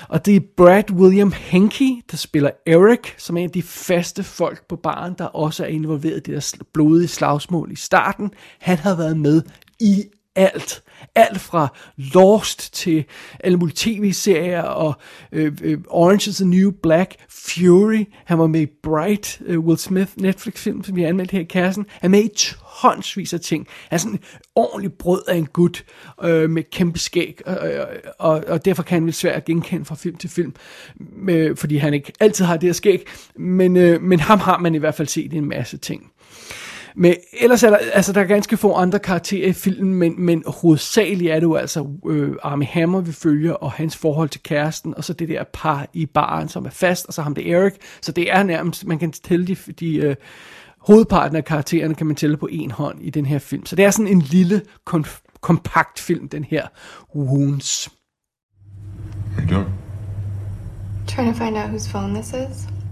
Og 0.09 0.25
det 0.25 0.35
er 0.35 0.39
Brad 0.57 0.91
William 0.91 1.31
Henke, 1.31 2.01
der 2.11 2.17
spiller 2.17 2.49
Eric, 2.65 2.99
som 3.17 3.37
er 3.37 3.41
en 3.41 3.45
af 3.45 3.51
de 3.51 3.61
faste 3.61 4.23
folk 4.23 4.67
på 4.67 4.75
baren, 4.75 5.15
der 5.17 5.25
også 5.25 5.63
er 5.63 5.67
involveret 5.67 6.17
i 6.17 6.31
det 6.31 6.57
der 6.57 6.63
blodige 6.73 7.07
slagsmål 7.07 7.71
i 7.71 7.75
starten. 7.75 8.31
Han 8.59 8.77
har 8.77 8.95
været 8.95 9.17
med 9.17 9.41
i 9.79 10.03
alt. 10.35 10.83
Alt 11.15 11.41
fra 11.41 11.67
Lost 11.97 12.73
til 12.73 13.05
alle 13.39 13.57
mulige 13.57 13.75
tv-serier 13.75 14.61
og 14.61 14.93
øh, 15.31 15.57
øh, 15.61 15.77
Orange 15.87 16.29
is 16.29 16.35
the 16.35 16.45
New 16.45 16.71
Black, 16.83 17.15
Fury. 17.29 18.05
Han 18.25 18.39
var 18.39 18.47
med 18.47 18.61
i 18.61 18.67
Bright, 18.83 19.41
øh, 19.45 19.59
Will 19.59 19.77
Smith 19.77 20.11
Netflix-film, 20.15 20.83
som 20.83 20.95
vi 20.95 21.01
har 21.01 21.09
anmeldt 21.09 21.31
her 21.31 21.39
i 21.39 21.43
kassen. 21.43 21.85
Han 21.89 22.13
er 22.13 22.17
med 22.17 22.23
i 22.23 22.29
tonsvis 22.81 23.33
af 23.33 23.39
ting. 23.39 23.67
Han 23.89 23.95
er 23.95 23.97
sådan 23.97 24.13
en 24.13 24.19
ordentlig 24.55 24.93
brød 24.93 25.21
af 25.27 25.35
en 25.35 25.45
gut 25.45 25.85
øh, 26.23 26.49
med 26.49 26.63
kæmpe 26.71 26.99
skæg, 26.99 27.41
øh, 27.47 27.55
og, 28.19 28.43
og 28.47 28.65
derfor 28.65 28.83
kan 28.83 28.95
han 28.95 29.05
vel 29.05 29.13
svært 29.13 29.35
at 29.35 29.45
genkende 29.45 29.85
fra 29.85 29.95
film 29.95 30.15
til 30.15 30.29
film, 30.29 30.53
øh, 31.29 31.57
fordi 31.57 31.77
han 31.77 31.93
ikke 31.93 32.13
altid 32.19 32.45
har 32.45 32.57
det 32.57 32.67
her 32.67 32.73
skæg, 32.73 33.07
men, 33.35 33.77
øh, 33.77 34.01
men 34.01 34.19
ham 34.19 34.39
har 34.39 34.57
man 34.57 34.75
i 34.75 34.77
hvert 34.77 34.95
fald 34.95 35.07
set 35.07 35.33
i 35.33 35.37
en 35.37 35.49
masse 35.49 35.77
ting. 35.77 36.11
Men 36.95 37.15
ellers 37.39 37.63
er 37.63 37.69
der, 37.69 37.77
altså, 37.77 38.13
der 38.13 38.21
er 38.21 38.25
ganske 38.25 38.57
få 38.57 38.73
andre 38.73 38.99
karakterer 38.99 39.47
i 39.47 39.53
filmen, 39.53 39.93
men, 39.93 40.25
men 40.25 40.43
hovedsageligt 40.47 41.31
er 41.31 41.35
det 41.35 41.43
jo 41.43 41.55
altså 41.55 41.87
øh, 42.09 42.35
Army 42.43 42.65
Hammer, 42.65 43.01
vi 43.01 43.11
følger, 43.11 43.53
og 43.53 43.71
hans 43.71 43.97
forhold 43.97 44.29
til 44.29 44.41
kæresten, 44.43 44.93
og 44.97 45.03
så 45.03 45.13
det 45.13 45.29
der 45.29 45.43
par 45.53 45.87
i 45.93 46.05
baren, 46.05 46.49
som 46.49 46.65
er 46.65 46.69
fast, 46.69 47.05
og 47.05 47.13
så 47.13 47.21
ham 47.21 47.35
det 47.35 47.51
Eric. 47.51 47.73
Så 48.01 48.11
det 48.11 48.31
er 48.31 48.43
nærmest, 48.43 48.87
man 48.87 48.99
kan 48.99 49.11
tælle 49.11 49.47
de, 49.47 49.55
de 49.55 49.95
øh, 49.95 50.15
hovedparten 50.77 51.37
af 51.37 51.45
karaktererne, 51.45 51.95
kan 51.95 52.07
man 52.07 52.15
tælle 52.15 52.37
på 52.37 52.47
en 52.51 52.71
hånd 52.71 53.01
i 53.01 53.09
den 53.09 53.25
her 53.25 53.39
film. 53.39 53.65
Så 53.65 53.75
det 53.75 53.85
er 53.85 53.91
sådan 53.91 54.07
en 54.07 54.21
lille, 54.21 54.61
konf- 54.89 55.39
kompakt 55.41 55.99
film, 55.99 56.29
den 56.29 56.43
her 56.43 56.67
Wounds. 57.15 57.89
You 59.39 59.55
doing? 59.55 59.73
Trying 61.07 61.33
to 61.33 61.45
find 61.45 61.57
out 61.57 61.69
whose 61.69 61.89
phone 61.89 62.13
this 62.13 62.33
is. 62.33 62.82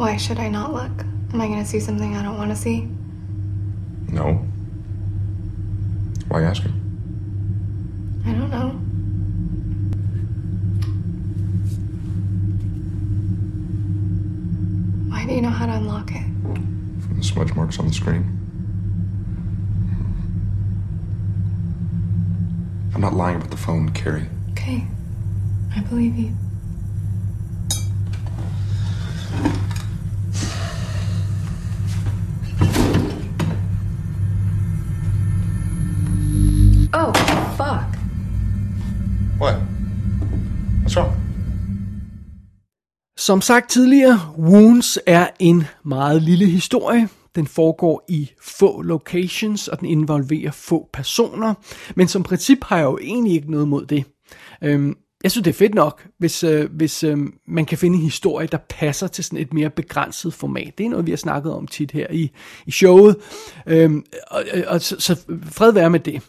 Why 0.00 0.16
should 0.16 0.38
I 0.38 0.48
not 0.48 0.72
look? 0.72 1.04
Am 1.34 1.42
I 1.42 1.46
going 1.46 1.62
to 1.62 1.68
see 1.68 1.78
something 1.78 2.16
I 2.16 2.22
don't 2.22 2.38
want 2.38 2.48
to 2.48 2.56
see? 2.56 2.88
No. 4.08 4.46
Why 6.28 6.40
asking? 6.40 6.72
I 8.24 8.32
don't 8.32 8.48
know. 8.48 8.70
Why 15.10 15.26
do 15.26 15.34
you 15.34 15.42
know 15.42 15.50
how 15.50 15.66
to 15.66 15.72
unlock 15.72 16.12
it? 16.12 16.24
From 17.02 17.16
the 17.18 17.22
smudge 17.22 17.54
marks 17.54 17.78
on 17.78 17.86
the 17.86 17.92
screen. 17.92 18.24
I'm 22.94 23.02
not 23.02 23.12
lying 23.12 23.36
about 23.36 23.50
the 23.50 23.58
phone, 23.58 23.90
Carrie. 23.90 24.30
Okay. 24.52 24.86
I 25.76 25.80
believe 25.82 26.16
you. 26.16 26.34
Som 43.20 43.40
sagt 43.40 43.70
tidligere, 43.70 44.20
Wounds 44.38 44.98
er 45.06 45.26
en 45.38 45.64
meget 45.84 46.22
lille 46.22 46.46
historie. 46.46 47.08
Den 47.34 47.46
foregår 47.46 48.04
i 48.08 48.30
få 48.42 48.82
locations, 48.82 49.68
og 49.68 49.80
den 49.80 49.88
involverer 49.88 50.50
få 50.50 50.88
personer. 50.92 51.54
Men 51.96 52.08
som 52.08 52.22
princip 52.22 52.64
har 52.64 52.76
jeg 52.76 52.84
jo 52.84 52.98
egentlig 53.02 53.32
ikke 53.32 53.50
noget 53.50 53.68
mod 53.68 53.86
det. 53.86 54.04
Øhm, 54.62 54.96
jeg 55.22 55.30
synes, 55.30 55.44
det 55.44 55.50
er 55.50 55.58
fedt 55.58 55.74
nok, 55.74 56.06
hvis, 56.18 56.44
øh, 56.44 56.70
hvis 56.72 57.04
øh, 57.04 57.18
man 57.48 57.64
kan 57.64 57.78
finde 57.78 57.96
en 57.96 58.02
historie, 58.02 58.46
der 58.46 58.58
passer 58.68 59.06
til 59.06 59.24
sådan 59.24 59.38
et 59.38 59.52
mere 59.52 59.70
begrænset 59.70 60.34
format. 60.34 60.78
Det 60.78 60.86
er 60.86 60.90
noget, 60.90 61.06
vi 61.06 61.12
har 61.12 61.16
snakket 61.16 61.52
om 61.52 61.66
tit 61.66 61.90
her 61.90 62.06
i, 62.10 62.30
i 62.66 62.70
showet. 62.70 63.16
Øhm, 63.66 64.04
og, 64.30 64.44
og, 64.66 64.80
så, 64.80 64.96
så 65.00 65.20
fred 65.44 65.72
være 65.72 65.90
med 65.90 66.00
det. 66.00 66.22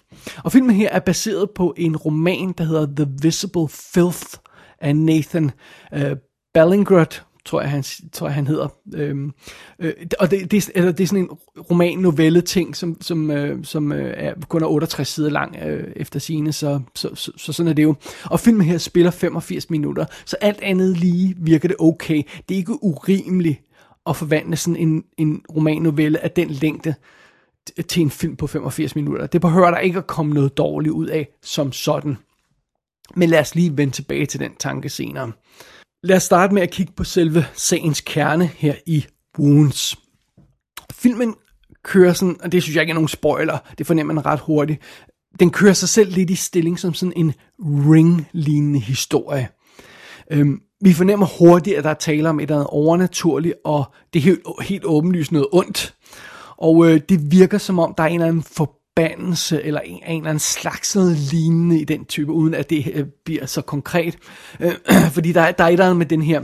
Og 0.43 0.51
filmen 0.51 0.75
her 0.75 0.89
er 0.89 1.00
baseret 1.00 1.50
på 1.55 1.74
en 1.77 1.98
roman, 1.98 2.53
der 2.57 2.63
hedder 2.63 2.88
The 2.95 3.13
Visible 3.21 3.67
Filth 3.69 4.38
af 4.81 4.95
Nathan 4.95 5.51
øh, 5.93 6.15
Ballingrud, 6.53 7.05
tror 7.46 7.62
jeg, 7.62 7.70
han, 7.70 7.84
tror 8.12 8.27
jeg, 8.27 8.36
han 8.36 8.48
hedder. 8.48 8.67
Øhm, 8.93 9.34
øh, 9.79 9.93
og 10.20 10.31
det, 10.31 10.51
det, 10.51 10.70
eller 10.75 10.91
det 10.91 11.03
er 11.03 11.08
sådan 11.08 11.24
en 11.24 11.29
roman-novelle 11.72 12.41
ting, 12.41 12.75
som, 12.75 13.01
som, 13.01 13.31
øh, 13.31 13.65
som 13.65 13.91
øh, 13.91 14.13
er 14.17 14.34
kun 14.48 14.63
er 14.63 14.67
68 14.67 15.08
sider 15.08 15.29
lang 15.29 15.55
øh, 15.55 15.93
efter 15.96 16.20
sine, 16.20 16.53
så, 16.53 16.79
så, 16.96 17.15
så, 17.15 17.31
så 17.38 17.53
sådan 17.53 17.70
er 17.70 17.74
det 17.74 17.84
jo. 17.84 17.96
Og 18.24 18.39
filmen 18.39 18.67
her 18.67 18.77
spiller 18.77 19.12
85 19.12 19.70
minutter, 19.70 20.05
så 20.25 20.38
alt 20.41 20.62
andet 20.62 20.98
lige 20.98 21.36
virker 21.38 21.67
det 21.67 21.77
okay. 21.79 22.24
Det 22.50 22.55
er 22.55 22.60
ikke 22.60 22.84
urimeligt 22.84 23.62
at 24.05 24.15
forvandle 24.15 24.55
sådan 24.55 24.75
en, 24.75 25.03
en 25.17 25.41
roman-novelle 25.55 26.20
af 26.20 26.31
den 26.31 26.50
længde 26.50 26.93
til 27.88 28.01
en 28.01 28.10
film 28.10 28.36
på 28.36 28.48
85 28.48 28.96
minutter. 28.96 29.27
Det 29.27 29.41
behøver 29.41 29.72
der 29.72 29.77
ikke 29.77 29.98
at 29.98 30.08
komme 30.08 30.34
noget 30.34 30.58
dårligt 30.58 30.93
ud 30.93 31.08
af 31.08 31.27
som 31.43 31.72
sådan. 31.72 32.17
Men 33.15 33.29
lad 33.29 33.39
os 33.39 33.55
lige 33.55 33.77
vende 33.77 33.93
tilbage 33.93 34.25
til 34.25 34.39
den 34.39 34.55
tanke 34.60 34.89
senere. 34.89 35.31
Lad 36.03 36.17
os 36.17 36.24
starte 36.24 36.53
med 36.53 36.62
at 36.62 36.72
kigge 36.72 36.93
på 36.93 37.03
selve 37.03 37.46
sagens 37.53 38.01
kerne 38.01 38.46
her 38.46 38.75
i 38.86 39.05
Wounds. 39.39 39.96
Filmen 40.91 41.36
kører 41.84 42.13
sådan, 42.13 42.38
og 42.43 42.51
det 42.51 42.63
synes 42.63 42.75
jeg 42.75 42.81
ikke 42.81 42.91
er 42.91 42.96
nogen 42.96 43.08
spoiler, 43.08 43.58
det 43.77 43.88
fornemmer 43.88 44.13
man 44.13 44.25
ret 44.25 44.39
hurtigt, 44.39 44.81
den 45.39 45.50
kører 45.50 45.74
sig 45.74 45.89
selv 45.89 46.12
lidt 46.12 46.29
i 46.29 46.36
stilling 46.36 46.79
som 46.79 46.93
sådan 46.93 47.13
en 47.15 47.34
ring-lignende 47.60 48.79
historie. 48.79 49.50
Øhm, 50.31 50.62
vi 50.81 50.93
fornemmer 50.93 51.25
hurtigt, 51.39 51.77
at 51.77 51.84
der 51.84 51.89
er 51.89 51.93
tale 51.93 52.29
om 52.29 52.39
et 52.39 52.43
eller 52.43 52.55
andet 52.55 52.67
overnaturligt, 52.67 53.55
og 53.65 53.84
det 54.13 54.20
er 54.20 54.24
helt, 54.24 54.41
helt 54.62 54.86
åbenlyst 54.86 55.31
noget 55.31 55.48
ondt. 55.51 55.96
Og 56.58 56.89
øh, 56.89 57.01
det 57.10 57.31
virker 57.31 57.58
som 57.58 57.79
om, 57.79 57.93
der 57.98 58.03
er 58.03 58.08
en 58.08 58.13
eller 58.13 58.27
anden 58.27 58.43
forbandelse, 59.01 59.63
eller 59.63 59.79
en, 59.79 59.96
en 59.96 60.17
eller 60.17 60.29
anden 60.29 60.39
slags 60.39 60.96
noget 60.96 61.17
lignende 61.17 61.79
i 61.79 61.84
den 61.84 62.05
type, 62.05 62.31
uden 62.31 62.53
at 62.53 62.70
det 62.70 62.91
øh, 62.93 63.05
bliver 63.25 63.46
så 63.46 63.62
konkret. 63.62 64.17
Øh, 64.60 64.74
fordi 65.15 65.31
der, 65.31 65.51
der 65.51 65.63
er 65.63 65.67
et 65.67 65.72
eller 65.72 65.86
andet 65.86 65.98
med 65.98 66.05
den 66.05 66.22
her 66.22 66.41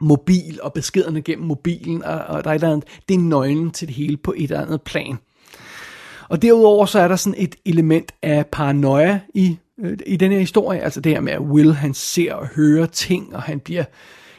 mobil 0.00 0.58
og 0.62 0.72
beskederne 0.72 1.22
gennem 1.22 1.46
mobilen, 1.46 2.04
og, 2.04 2.18
og 2.18 2.44
der 2.44 2.50
er 2.50 2.54
et 2.54 2.58
eller 2.58 2.72
andet, 2.72 2.88
det 3.08 3.14
er 3.14 3.18
nøglen 3.18 3.70
til 3.70 3.88
det 3.88 3.96
hele 3.96 4.16
på 4.16 4.34
et 4.36 4.42
eller 4.42 4.62
andet 4.62 4.82
plan. 4.82 5.18
Og 6.28 6.42
derudover 6.42 6.86
så 6.86 6.98
er 6.98 7.08
der 7.08 7.16
sådan 7.16 7.38
et 7.38 7.56
element 7.64 8.12
af 8.22 8.46
paranoia 8.46 9.20
i, 9.34 9.58
øh, 9.80 9.98
i 10.06 10.16
den 10.16 10.32
her 10.32 10.38
historie, 10.38 10.80
altså 10.80 11.00
det 11.00 11.12
her 11.12 11.20
med, 11.20 11.32
at 11.32 11.40
Will 11.40 11.72
han 11.72 11.94
ser 11.94 12.34
og 12.34 12.46
hører 12.46 12.86
ting, 12.86 13.36
og 13.36 13.42
han 13.42 13.60
bliver 13.60 13.84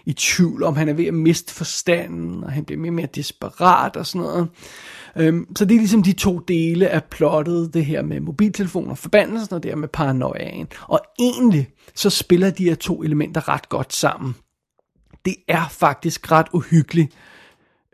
i 0.06 0.14
tvivl 0.14 0.64
om, 0.64 0.76
han 0.76 0.90
er 0.90 0.94
ved 0.94 1.06
at 1.06 1.14
miste 1.14 1.54
forstanden, 1.54 2.44
og 2.44 2.52
han 2.52 2.66
bliver 2.66 2.80
mere 2.80 2.90
og 2.90 2.96
mere 2.96 3.08
desperat 3.16 3.96
og 3.96 4.06
sådan 4.06 4.28
noget. 4.28 4.48
Øhm, 5.18 5.56
så 5.56 5.66
det 5.66 5.76
er 5.76 5.80
ligesom 5.80 6.04
de 6.04 6.14
to 6.14 6.40
dele 6.40 6.90
af 6.90 7.04
plottet, 7.04 7.74
det 7.74 7.86
her 7.86 8.02
med 8.02 8.20
mobiltelefoner 8.20 8.96
forbandelsen, 8.96 9.56
og 9.56 9.64
det 9.64 9.72
her 9.72 9.76
med 9.76 9.88
paranoiaen. 9.88 10.68
Og 10.88 11.02
egentlig 11.20 11.70
så 11.96 12.10
spiller 12.10 12.50
de 12.50 12.64
her 12.64 12.76
to 12.76 13.04
elementer 13.04 13.50
ret 13.50 13.70
godt 13.70 13.94
sammen. 13.94 14.36
Det 15.26 15.36
er 15.48 15.68
faktisk 15.70 16.32
ret 16.32 16.48
uhyggeligt, 16.54 17.14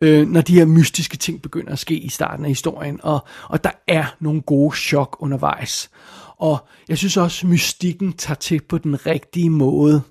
øh, 0.01 0.27
når 0.27 0.41
de 0.41 0.53
her 0.53 0.65
mystiske 0.65 1.17
ting 1.17 1.41
begynder 1.41 1.71
at 1.71 1.79
ske 1.79 1.95
i 1.95 2.09
starten 2.09 2.45
af 2.45 2.51
historien, 2.51 2.99
og, 3.03 3.19
og 3.49 3.63
der 3.63 3.71
er 3.87 4.05
nogle 4.19 4.41
gode 4.41 4.75
chok 4.75 5.17
undervejs. 5.19 5.89
Og 6.37 6.67
jeg 6.89 6.97
synes 6.97 7.17
også, 7.17 7.47
at 7.47 7.49
mystikken 7.49 8.13
tager 8.13 8.35
til 8.35 8.61
på 8.69 8.77
den 8.77 9.05
rigtige 9.05 9.49
måde, 9.49 10.01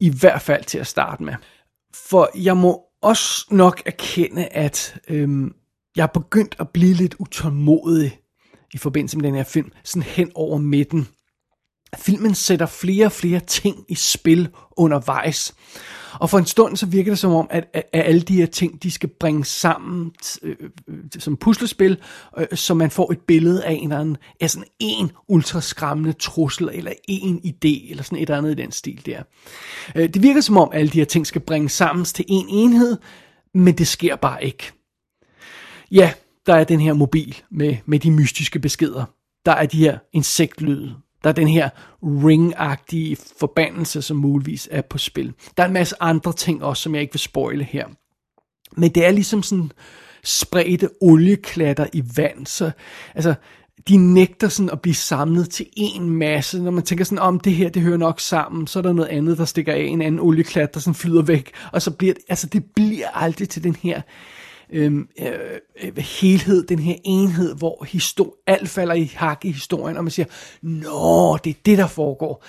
i 0.00 0.10
hvert 0.10 0.42
fald 0.42 0.64
til 0.64 0.78
at 0.78 0.86
starte 0.86 1.22
med. 1.22 1.34
For 1.94 2.30
jeg 2.38 2.56
må 2.56 2.82
også 3.02 3.46
nok 3.50 3.82
erkende, 3.86 4.44
at 4.46 5.00
øhm, 5.08 5.54
jeg 5.96 6.02
er 6.02 6.06
begyndt 6.06 6.56
at 6.58 6.68
blive 6.68 6.94
lidt 6.94 7.14
utålmodig 7.18 8.18
i 8.74 8.78
forbindelse 8.78 9.18
med 9.18 9.24
den 9.24 9.34
her 9.34 9.44
film, 9.44 9.72
sådan 9.84 10.02
hen 10.02 10.30
over 10.34 10.58
midten. 10.58 11.08
Filmen 11.96 12.34
sætter 12.34 12.66
flere 12.66 13.06
og 13.06 13.12
flere 13.12 13.40
ting 13.40 13.84
i 13.88 13.94
spil 13.94 14.48
undervejs. 14.76 15.54
Og 16.20 16.30
for 16.30 16.38
en 16.38 16.46
stund 16.46 16.76
så 16.76 16.86
virker 16.86 17.10
det 17.10 17.18
som 17.18 17.32
om, 17.32 17.46
at, 17.50 17.64
at, 17.74 17.84
alle 17.92 18.20
de 18.20 18.36
her 18.36 18.46
ting, 18.46 18.82
de 18.82 18.90
skal 18.90 19.08
bringes 19.20 19.48
sammen 19.48 20.12
øh, 20.42 20.56
øh, 20.88 20.98
som 21.18 21.36
puslespil, 21.36 21.98
øh, 22.38 22.46
så 22.54 22.74
man 22.74 22.90
får 22.90 23.12
et 23.12 23.20
billede 23.20 23.64
af 23.64 23.72
en 23.72 23.82
eller 23.82 24.00
anden, 24.00 24.16
af 24.40 24.50
sådan 24.50 24.68
en 24.78 25.12
ultraskræmmende 25.28 26.12
trussel, 26.12 26.70
eller 26.72 26.92
en 27.08 27.40
idé, 27.44 27.90
eller 27.90 28.02
sådan 28.02 28.18
et 28.18 28.22
eller 28.22 28.38
andet 28.38 28.50
i 28.50 28.62
den 28.62 28.72
stil 28.72 29.06
der. 29.06 29.22
Øh, 29.94 30.08
det 30.08 30.22
virker 30.22 30.40
som 30.40 30.56
om, 30.56 30.68
at 30.72 30.78
alle 30.78 30.90
de 30.92 30.98
her 30.98 31.04
ting 31.04 31.26
skal 31.26 31.40
bringes 31.40 31.72
sammen 31.72 32.04
til 32.04 32.24
en 32.28 32.46
enhed, 32.48 32.96
men 33.54 33.78
det 33.78 33.86
sker 33.86 34.16
bare 34.16 34.44
ikke. 34.44 34.72
Ja, 35.90 36.12
der 36.46 36.54
er 36.54 36.64
den 36.64 36.80
her 36.80 36.92
mobil 36.92 37.42
med, 37.50 37.76
med 37.86 37.98
de 37.98 38.10
mystiske 38.10 38.58
beskeder. 38.58 39.04
Der 39.46 39.52
er 39.52 39.66
de 39.66 39.78
her 39.78 39.98
insektlyde, 40.12 40.94
der 41.24 41.30
er 41.30 41.34
den 41.34 41.48
her 41.48 41.68
ringagtige 42.02 43.16
forbandelse, 43.40 44.02
som 44.02 44.16
muligvis 44.16 44.68
er 44.70 44.82
på 44.82 44.98
spil. 44.98 45.34
Der 45.56 45.62
er 45.62 45.66
en 45.66 45.72
masse 45.72 45.96
andre 46.00 46.32
ting 46.32 46.64
også, 46.64 46.82
som 46.82 46.94
jeg 46.94 47.02
ikke 47.02 47.12
vil 47.12 47.20
spoile 47.20 47.64
her. 47.64 47.86
Men 48.76 48.90
det 48.90 49.06
er 49.06 49.10
ligesom 49.10 49.42
sådan 49.42 49.72
spredte 50.24 50.88
olieklatter 51.00 51.86
i 51.92 52.02
vand, 52.16 52.46
så 52.46 52.70
altså, 53.14 53.34
de 53.88 53.96
nægter 53.96 54.48
sådan 54.48 54.70
at 54.70 54.80
blive 54.80 54.94
samlet 54.94 55.50
til 55.50 55.66
en 55.76 56.10
masse. 56.10 56.62
Når 56.62 56.70
man 56.70 56.82
tænker 56.82 57.04
sådan, 57.04 57.18
om 57.18 57.40
det 57.40 57.54
her, 57.54 57.68
det 57.68 57.82
hører 57.82 57.96
nok 57.96 58.20
sammen, 58.20 58.66
så 58.66 58.78
er 58.78 58.82
der 58.82 58.92
noget 58.92 59.08
andet, 59.08 59.38
der 59.38 59.44
stikker 59.44 59.72
af, 59.72 59.78
en 59.80 60.02
anden 60.02 60.20
olieklat, 60.20 60.74
der 60.74 60.80
sådan 60.80 60.94
flyder 60.94 61.22
væk, 61.22 61.50
og 61.72 61.82
så 61.82 61.90
bliver 61.90 62.14
det, 62.14 62.22
altså 62.28 62.46
det 62.46 62.64
bliver 62.74 63.08
aldrig 63.14 63.48
til 63.48 63.64
den 63.64 63.76
her 63.82 64.02
Øhm, 64.70 65.08
øh, 65.20 65.60
øh, 65.82 65.96
helhed, 65.96 66.66
den 66.66 66.78
her 66.78 66.94
enhed, 67.04 67.54
hvor 67.54 67.84
histor- 67.84 68.42
alt 68.46 68.68
falder 68.68 68.94
i 68.94 69.04
hak 69.04 69.44
i 69.44 69.50
historien, 69.50 69.96
og 69.96 70.04
man 70.04 70.10
siger, 70.10 70.26
nå, 70.62 71.36
det 71.36 71.50
er 71.50 71.60
det, 71.66 71.78
der 71.78 71.86
foregår. 71.86 72.44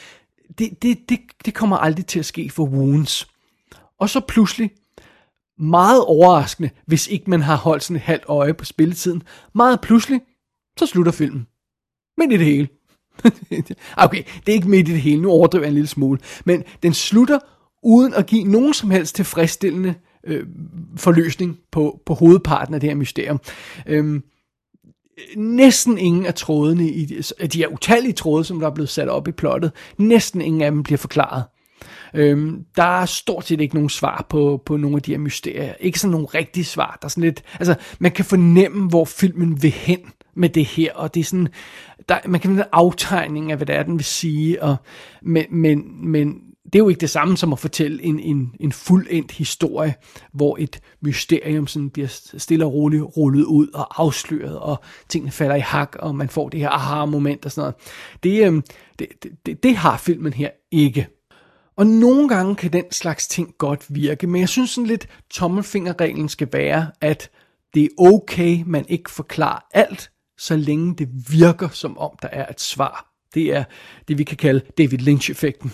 Det, 0.57 0.81
det, 0.81 1.09
det, 1.09 1.19
det 1.45 1.53
kommer 1.53 1.77
aldrig 1.77 2.05
til 2.05 2.19
at 2.19 2.25
ske 2.25 2.49
for 2.49 2.65
Wounds. 2.65 3.27
Og 3.99 4.09
så 4.09 4.19
pludselig, 4.19 4.71
meget 5.59 6.05
overraskende, 6.05 6.69
hvis 6.85 7.07
ikke 7.07 7.29
man 7.29 7.41
har 7.41 7.55
holdt 7.55 7.83
sådan 7.83 7.95
et 7.95 8.01
halvt 8.01 8.25
øje 8.27 8.53
på 8.53 8.65
spilletiden, 8.65 9.23
meget 9.55 9.81
pludselig, 9.81 10.21
så 10.79 10.85
slutter 10.85 11.11
filmen. 11.11 11.47
Men 12.17 12.31
i 12.31 12.37
det 12.37 12.45
hele. 12.45 12.67
okay, 14.05 14.23
det 14.45 14.51
er 14.51 14.53
ikke 14.53 14.69
midt 14.69 14.89
i 14.89 14.91
det 14.91 15.01
hele, 15.01 15.21
nu 15.21 15.31
overdriver 15.31 15.63
jeg 15.63 15.69
en 15.69 15.73
lille 15.73 15.87
smule, 15.87 16.19
men 16.45 16.63
den 16.83 16.93
slutter 16.93 17.39
uden 17.83 18.13
at 18.13 18.25
give 18.25 18.43
nogen 18.43 18.73
som 18.73 18.91
helst 18.91 19.15
tilfredsstillende 19.15 19.95
øh, 20.27 20.45
forløsning 20.95 21.57
på, 21.71 22.01
på 22.05 22.13
hovedparten 22.13 22.73
af 22.73 22.79
det 22.79 22.89
her 22.89 22.95
mysterium. 22.95 23.39
Øhm, 23.85 24.23
næsten 25.35 25.97
ingen 25.97 26.25
af 26.25 26.33
trådene 26.33 26.89
i 26.89 27.05
de, 27.05 27.47
de 27.47 27.57
her 27.57 27.67
utallige 27.67 28.13
tråde, 28.13 28.43
som 28.43 28.59
der 28.59 28.67
er 28.67 28.73
blevet 28.73 28.89
sat 28.89 29.07
op 29.07 29.27
i 29.27 29.31
plottet, 29.31 29.71
næsten 29.97 30.41
ingen 30.41 30.61
af 30.61 30.71
dem 30.71 30.83
bliver 30.83 30.97
forklaret. 30.97 31.43
Øhm, 32.13 32.65
der 32.75 33.01
er 33.01 33.05
stort 33.05 33.47
set 33.47 33.61
ikke 33.61 33.75
nogen 33.75 33.89
svar 33.89 34.25
på, 34.29 34.61
på 34.65 34.77
nogle 34.77 34.95
af 34.97 35.01
de 35.01 35.11
her 35.11 35.17
mysterier. 35.17 35.73
Ikke 35.79 35.99
sådan 35.99 36.11
nogle 36.11 36.27
rigtige 36.27 36.63
svar. 36.63 36.97
Der 37.01 37.05
er 37.05 37.09
sådan 37.09 37.23
lidt, 37.23 37.43
altså, 37.59 37.75
man 37.99 38.11
kan 38.11 38.25
fornemme, 38.25 38.89
hvor 38.89 39.05
filmen 39.05 39.63
vil 39.63 39.71
hen 39.71 39.99
med 40.35 40.49
det 40.49 40.65
her, 40.65 40.93
og 40.93 41.13
det 41.13 41.19
er 41.19 41.23
sådan, 41.23 41.47
der, 42.09 42.19
man 42.27 42.39
kan 42.39 42.49
finde 42.49 42.61
en 42.63 42.69
aftegning 42.71 43.51
af, 43.51 43.57
hvad 43.57 43.67
det 43.67 43.75
er, 43.75 43.83
den 43.83 43.97
vil 43.97 44.05
sige, 44.05 44.63
og, 44.63 44.75
men, 45.21 45.45
men, 45.49 46.07
men 46.07 46.41
det 46.73 46.75
er 46.75 46.83
jo 46.83 46.89
ikke 46.89 47.01
det 47.01 47.09
samme 47.09 47.37
som 47.37 47.53
at 47.53 47.59
fortælle 47.59 48.03
en, 48.03 48.19
en, 48.19 48.51
en 48.59 48.71
fuldendt 48.71 49.31
historie, 49.31 49.95
hvor 50.33 50.57
et 50.59 50.79
mysterium 51.01 51.67
sådan 51.67 51.89
bliver 51.89 52.07
stille 52.37 52.65
og 52.65 52.73
roligt 52.73 53.03
rullet 53.03 53.43
ud 53.43 53.67
og 53.67 54.01
afsløret, 54.01 54.59
og 54.59 54.83
tingene 55.09 55.31
falder 55.31 55.55
i 55.55 55.59
hak, 55.59 55.95
og 55.99 56.15
man 56.15 56.29
får 56.29 56.49
det 56.49 56.59
her 56.59 56.69
aha-moment 56.69 57.45
og 57.45 57.51
sådan 57.51 57.61
noget. 57.61 57.75
Det, 58.23 58.53
øh, 58.53 58.61
det, 58.99 59.07
det, 59.45 59.63
det 59.63 59.75
har 59.75 59.97
filmen 59.97 60.33
her 60.33 60.49
ikke. 60.71 61.07
Og 61.77 61.87
nogle 61.87 62.29
gange 62.29 62.55
kan 62.55 62.73
den 62.73 62.91
slags 62.91 63.27
ting 63.27 63.53
godt 63.57 63.85
virke, 63.89 64.27
men 64.27 64.41
jeg 64.41 64.49
synes 64.49 64.69
sådan 64.69 64.87
lidt, 64.87 65.07
tommelfingerreglen 65.29 66.29
skal 66.29 66.49
være, 66.51 66.91
at 67.01 67.29
det 67.73 67.83
er 67.83 67.87
okay, 67.97 68.63
man 68.65 68.85
ikke 68.89 69.11
forklarer 69.11 69.59
alt, 69.71 70.11
så 70.37 70.55
længe 70.55 70.95
det 70.95 71.09
virker 71.31 71.69
som 71.69 71.97
om, 71.97 72.11
der 72.21 72.27
er 72.27 72.47
et 72.49 72.61
svar. 72.61 73.16
Det 73.33 73.55
er 73.55 73.63
det, 74.07 74.17
vi 74.17 74.23
kan 74.23 74.37
kalde 74.37 74.61
David 74.77 74.97
Lynch-effekten. 74.97 75.71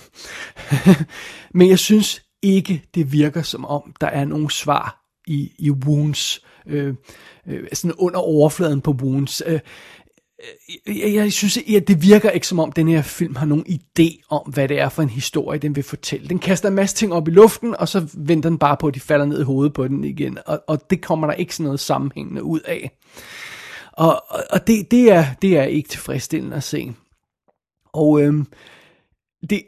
Men 1.57 1.69
jeg 1.69 1.79
synes 1.79 2.22
ikke, 2.41 2.83
det 2.95 3.12
virker 3.12 3.41
som 3.41 3.65
om, 3.65 3.93
der 4.01 4.07
er 4.07 4.25
nogen 4.25 4.50
svar 4.50 5.03
i, 5.27 5.51
i 5.60 5.72
Wounds, 5.72 6.41
øh, 6.67 6.95
øh, 7.48 7.67
sådan 7.74 7.95
under 7.98 8.19
overfladen 8.19 8.81
på 8.81 8.91
Wounds. 8.91 9.41
Øh, 9.45 9.60
øh, 10.88 11.00
jeg, 11.00 11.13
jeg 11.13 11.33
synes, 11.33 11.60
ja, 11.69 11.79
det 11.79 12.01
virker 12.01 12.29
ikke 12.29 12.48
som 12.48 12.60
om, 12.60 12.72
den 12.72 12.88
her 12.88 13.01
film 13.01 13.36
har 13.36 13.45
nogen 13.45 13.65
idé 13.69 14.27
om, 14.29 14.41
hvad 14.53 14.67
det 14.67 14.79
er 14.79 14.89
for 14.89 15.01
en 15.01 15.10
historie, 15.10 15.60
den 15.60 15.75
vil 15.75 15.83
fortælle. 15.83 16.29
Den 16.29 16.39
kaster 16.39 16.69
en 16.69 16.75
masse 16.75 16.95
ting 16.95 17.13
op 17.13 17.27
i 17.27 17.31
luften, 17.31 17.75
og 17.75 17.88
så 17.88 18.07
venter 18.13 18.50
den 18.50 18.60
bare 18.60 18.77
på, 18.77 18.88
at 18.88 18.95
de 18.95 19.00
falder 19.00 19.25
ned 19.25 19.39
i 19.39 19.43
hovedet 19.43 19.74
på 19.74 19.88
den 19.88 20.03
igen. 20.03 20.38
Og, 20.45 20.63
og 20.67 20.89
det 20.89 21.01
kommer 21.01 21.27
der 21.27 21.33
ikke 21.33 21.55
sådan 21.55 21.63
noget 21.63 21.79
sammenhængende 21.79 22.43
ud 22.43 22.60
af. 22.60 22.91
Og, 23.91 24.24
og 24.50 24.67
det, 24.67 24.91
det, 24.91 25.12
er, 25.12 25.25
det 25.41 25.57
er 25.57 25.63
ikke 25.63 25.89
tilfredsstillende 25.89 26.55
at 26.55 26.63
se. 26.63 26.93
Og 27.93 28.21
øhm, 28.21 28.45
det, 29.50 29.63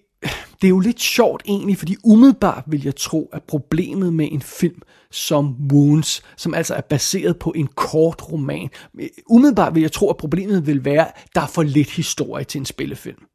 det 0.61 0.67
er 0.67 0.69
jo 0.69 0.79
lidt 0.79 1.01
sjovt 1.01 1.43
egentlig, 1.45 1.77
fordi 1.77 1.95
umiddelbart 2.03 2.63
vil 2.67 2.83
jeg 2.83 2.95
tro, 2.95 3.29
at 3.33 3.43
problemet 3.43 4.13
med 4.13 4.27
en 4.31 4.41
film 4.41 4.81
som 5.11 5.55
Wounds, 5.71 6.23
som 6.37 6.53
altså 6.53 6.73
er 6.73 6.81
baseret 6.81 7.39
på 7.39 7.53
en 7.55 7.67
kort 7.67 8.31
roman, 8.31 8.69
øh, 8.99 9.07
umiddelbart 9.29 9.75
vil 9.75 9.81
jeg 9.81 9.91
tro, 9.91 10.09
at 10.09 10.17
problemet 10.17 10.67
vil 10.67 10.85
være, 10.85 11.07
at 11.07 11.13
der 11.35 11.41
er 11.41 11.47
for 11.47 11.63
lidt 11.63 11.89
historie 11.89 12.43
til 12.43 12.59
en 12.59 12.65
spillefilm. 12.65 13.25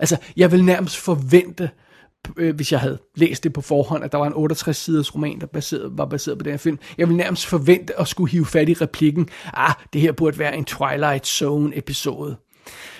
Altså, 0.00 0.16
jeg 0.36 0.52
vil 0.52 0.64
nærmest 0.64 0.96
forvente, 0.96 1.70
øh, 2.36 2.54
hvis 2.54 2.72
jeg 2.72 2.80
havde 2.80 2.98
læst 3.16 3.44
det 3.44 3.52
på 3.52 3.60
forhånd, 3.60 4.04
at 4.04 4.12
der 4.12 4.18
var 4.18 4.26
en 4.26 4.52
68-siders 4.52 5.14
roman, 5.14 5.40
der 5.40 5.46
baseret, 5.46 5.98
var 5.98 6.06
baseret 6.06 6.38
på 6.38 6.42
den 6.42 6.52
her 6.52 6.58
film. 6.58 6.78
Jeg 6.98 7.08
ville 7.08 7.18
nærmest 7.18 7.46
forvente 7.46 8.00
at 8.00 8.08
skulle 8.08 8.30
hive 8.30 8.46
fat 8.46 8.68
i 8.68 8.74
replikken, 8.74 9.28
ah, 9.52 9.74
det 9.92 10.00
her 10.00 10.12
burde 10.12 10.38
være 10.38 10.56
en 10.56 10.64
Twilight 10.64 11.26
Zone 11.26 11.76
episode. 11.78 12.36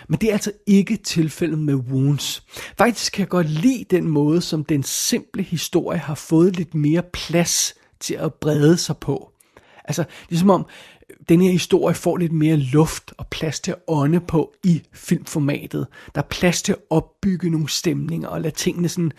Men 0.09 0.21
det 0.21 0.28
er 0.28 0.33
altså 0.33 0.52
ikke 0.66 0.97
tilfældet 0.97 1.59
med 1.59 1.75
Wounds. 1.75 2.47
Faktisk 2.78 3.12
kan 3.12 3.21
jeg 3.21 3.28
godt 3.28 3.50
lide 3.50 3.85
den 3.90 4.09
måde, 4.09 4.40
som 4.40 4.64
den 4.64 4.83
simple 4.83 5.42
historie 5.42 5.99
har 5.99 6.14
fået 6.14 6.57
lidt 6.57 6.75
mere 6.75 7.02
plads 7.12 7.75
til 8.00 8.14
at 8.14 8.35
brede 8.35 8.76
sig 8.76 8.97
på. 8.97 9.33
Altså, 9.85 10.04
det 10.28 10.35
er 10.35 10.38
som 10.38 10.50
om, 10.50 10.66
øh, 11.11 11.16
den 11.28 11.40
her 11.40 11.50
historie 11.50 11.95
får 11.95 12.16
lidt 12.16 12.33
mere 12.33 12.57
luft 12.57 13.12
og 13.19 13.26
plads 13.26 13.61
til 13.61 13.71
at 13.71 13.78
ånde 13.88 14.21
på 14.21 14.52
i 14.64 14.83
filmformatet. 14.92 15.87
Der 16.14 16.21
er 16.21 16.26
plads 16.26 16.62
til 16.62 16.73
at 16.73 16.78
opbygge 16.90 17.50
nogle 17.50 17.69
stemninger 17.69 18.28
og 18.28 18.40
lade 18.40 18.54
tingene 18.54 18.88
sådan 18.88 19.12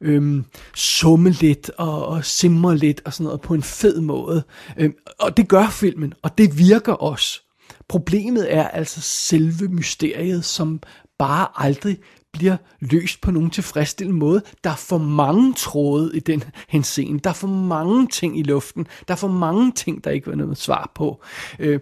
øhm, 0.00 0.44
summe 0.74 1.30
lidt 1.30 1.70
og, 1.78 2.06
og 2.06 2.24
simre 2.24 2.76
lidt 2.76 3.02
og 3.04 3.12
sådan 3.12 3.24
noget 3.24 3.40
på 3.40 3.54
en 3.54 3.62
fed 3.62 4.00
måde. 4.00 4.42
Øhm, 4.76 4.94
og 5.18 5.36
det 5.36 5.48
gør 5.48 5.68
filmen, 5.68 6.14
og 6.22 6.38
det 6.38 6.58
virker 6.58 6.92
også. 6.92 7.49
Problemet 7.90 8.54
er 8.54 8.68
altså 8.68 9.00
selve 9.00 9.68
mysteriet, 9.68 10.44
som 10.44 10.80
bare 11.18 11.48
aldrig 11.54 11.98
bliver 12.32 12.56
løst 12.80 13.20
på 13.20 13.30
nogen 13.30 13.50
tilfredsstillende 13.50 14.18
måde. 14.18 14.42
Der 14.64 14.70
er 14.70 14.76
for 14.76 14.98
mange 14.98 15.54
tråde 15.54 16.10
i 16.14 16.20
den 16.20 16.42
henseende. 16.68 17.20
Der 17.20 17.30
er 17.30 17.34
for 17.34 17.46
mange 17.48 18.06
ting 18.06 18.38
i 18.38 18.42
luften. 18.42 18.86
Der 19.08 19.14
er 19.14 19.16
for 19.16 19.28
mange 19.28 19.72
ting, 19.72 20.04
der 20.04 20.10
ikke 20.10 20.26
var 20.26 20.34
noget 20.34 20.58
svar 20.58 20.92
på. 20.94 21.22
Øh, 21.58 21.80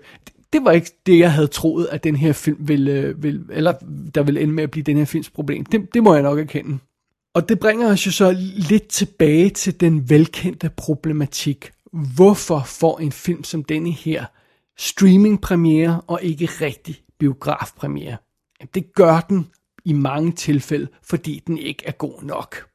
det 0.53 0.65
var 0.65 0.71
ikke 0.71 0.91
det, 1.07 1.19
jeg 1.19 1.33
havde 1.33 1.47
troet, 1.47 1.89
at 1.91 2.05
den 2.05 2.17
her 2.17 2.33
film 2.33 2.69
ville, 2.69 2.93
øh, 2.93 3.23
ville 3.23 3.45
eller 3.51 3.73
der 4.15 4.23
ville 4.23 4.41
ende 4.41 4.55
med 4.55 4.63
at 4.63 4.71
blive 4.71 4.85
den 4.85 4.97
her 4.97 5.05
films 5.05 5.31
problem. 5.31 5.65
Det, 5.65 5.95
det 5.95 6.03
må 6.03 6.15
jeg 6.15 6.23
nok 6.23 6.39
erkende. 6.39 6.79
Og 7.35 7.49
det 7.49 7.59
bringer 7.59 7.93
os 7.93 8.07
jo 8.07 8.11
så 8.11 8.37
lidt 8.69 8.89
tilbage 8.89 9.51
til 9.51 9.81
den 9.81 10.11
velkendte 10.11 10.71
problematik. 10.77 11.71
Hvorfor 11.93 12.63
får 12.67 12.99
en 12.99 13.13
film 13.13 13.45
som 13.45 13.65
denne 13.65 13.91
her 13.91 14.25
streamingpremiere 14.79 16.01
og 16.07 16.21
ikke 16.23 16.47
rigtig 16.47 17.03
biografpremiere? 17.19 18.17
Det 18.75 18.95
gør 18.95 19.21
den 19.21 19.47
i 19.85 19.93
mange 19.93 20.33
tilfælde, 20.33 20.89
fordi 21.03 21.43
den 21.47 21.59
ikke 21.59 21.83
er 21.87 21.93
god 21.93 22.23
nok. 22.23 22.69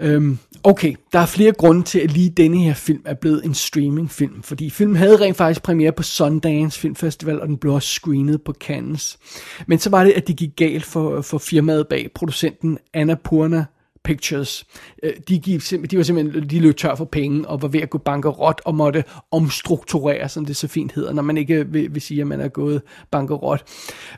Øhm, 0.00 0.38
okay, 0.64 0.94
der 1.12 1.18
er 1.18 1.26
flere 1.26 1.52
grunde 1.52 1.82
til, 1.82 1.98
at 1.98 2.10
lige 2.10 2.30
denne 2.30 2.58
her 2.58 2.74
film 2.74 3.02
er 3.04 3.14
blevet 3.14 3.44
en 3.44 3.54
streamingfilm, 3.54 4.42
fordi 4.42 4.70
filmen 4.70 4.96
havde 4.96 5.16
rent 5.20 5.36
faktisk 5.36 5.62
premiere 5.62 5.92
på 5.92 6.02
Sundance 6.02 6.80
Film 6.80 6.96
Festival, 6.96 7.40
og 7.40 7.48
den 7.48 7.58
blev 7.58 7.74
også 7.74 7.88
screenet 7.88 8.42
på 8.42 8.52
Cannes. 8.52 9.18
Men 9.66 9.78
så 9.78 9.90
var 9.90 10.04
det, 10.04 10.12
at 10.12 10.28
det 10.28 10.36
gik 10.36 10.56
galt 10.56 10.84
for, 10.84 11.20
for 11.20 11.38
firmaet 11.38 11.88
bag 11.88 12.10
producenten 12.14 12.78
Annapurna 12.94 13.64
Pictures. 14.06 14.64
Øh, 15.02 15.12
de, 15.28 15.38
gik, 15.38 15.60
de 15.90 15.96
var 15.96 16.02
simpelthen 16.02 16.50
de 16.50 16.60
løb 16.60 16.76
tør 16.76 16.94
for 16.94 17.04
penge 17.04 17.48
og 17.48 17.62
var 17.62 17.68
ved 17.68 17.80
at 17.80 17.90
gå 17.90 17.98
bankerot 17.98 18.60
og 18.64 18.74
måtte 18.74 19.04
omstrukturere, 19.30 20.28
som 20.28 20.44
det 20.44 20.56
så 20.56 20.68
fint 20.68 20.92
hedder, 20.92 21.12
når 21.12 21.22
man 21.22 21.36
ikke 21.36 21.66
vil, 21.68 21.94
vil 21.94 22.02
sige, 22.02 22.20
at 22.20 22.26
man 22.26 22.40
er 22.40 22.48
gået 22.48 22.82
bankerot. 23.10 23.64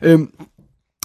Øhm, 0.01 0.33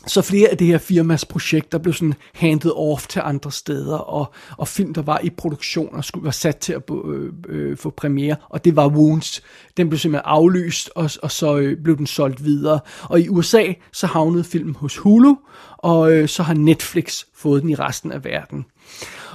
så 0.06 0.22
flere 0.22 0.48
af 0.48 0.58
det 0.58 0.66
her 0.66 0.78
firmas 0.78 1.24
projekter 1.24 1.78
blev 1.78 1.94
sådan 1.94 2.14
handed 2.34 2.70
off 2.76 3.06
til 3.06 3.22
andre 3.24 3.52
steder, 3.52 3.96
og, 3.96 4.32
og 4.58 4.68
film, 4.68 4.94
der 4.94 5.02
var 5.02 5.20
i 5.22 5.30
produktion 5.30 5.94
og 5.94 6.04
skulle 6.04 6.24
være 6.24 6.32
sat 6.32 6.56
til 6.56 6.72
at 6.72 6.82
øh, 7.04 7.32
øh, 7.48 7.76
få 7.76 7.90
premiere, 7.90 8.36
og 8.48 8.64
det 8.64 8.76
var 8.76 8.88
Wounds. 8.88 9.42
Den 9.76 9.88
blev 9.88 9.98
simpelthen 9.98 10.22
aflyst, 10.24 10.90
og, 10.94 11.10
og 11.22 11.30
så 11.30 11.56
øh, 11.58 11.82
blev 11.82 11.96
den 11.96 12.06
solgt 12.06 12.44
videre. 12.44 12.80
Og 13.02 13.20
i 13.20 13.28
USA, 13.28 13.72
så 13.92 14.06
havnede 14.06 14.44
filmen 14.44 14.74
hos 14.74 14.96
Hulu, 14.96 15.34
og 15.78 16.12
øh, 16.12 16.28
så 16.28 16.42
har 16.42 16.54
Netflix 16.54 17.24
fået 17.34 17.62
den 17.62 17.70
i 17.70 17.74
resten 17.74 18.12
af 18.12 18.24
verden. 18.24 18.64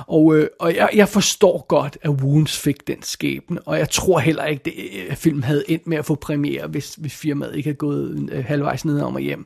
Og, 0.08 0.38
øh, 0.38 0.48
og 0.60 0.76
jeg, 0.76 0.90
jeg 0.94 1.10
forstår 1.10 1.66
godt, 1.68 1.98
at 2.02 2.10
Wounds 2.10 2.60
fik 2.60 2.88
den 2.88 3.04
skæbne, 3.04 3.62
og 3.62 3.78
jeg 3.78 3.90
tror 3.90 4.20
heller 4.20 4.46
ikke, 4.46 4.64
at 4.68 5.10
øh, 5.10 5.16
filmen 5.16 5.44
havde 5.44 5.64
endt 5.68 5.88
med 5.88 5.98
at 5.98 6.06
få 6.06 6.16
premiere, 6.16 6.68
hvis, 6.68 6.96
hvis 6.96 7.16
firmaet 7.16 7.56
ikke 7.56 7.68
havde 7.68 7.78
gået 7.78 8.30
øh, 8.32 8.46
halvvejs 8.46 8.86
ned 8.86 9.02
om 9.02 9.16
og 9.16 9.22
hjem. 9.22 9.46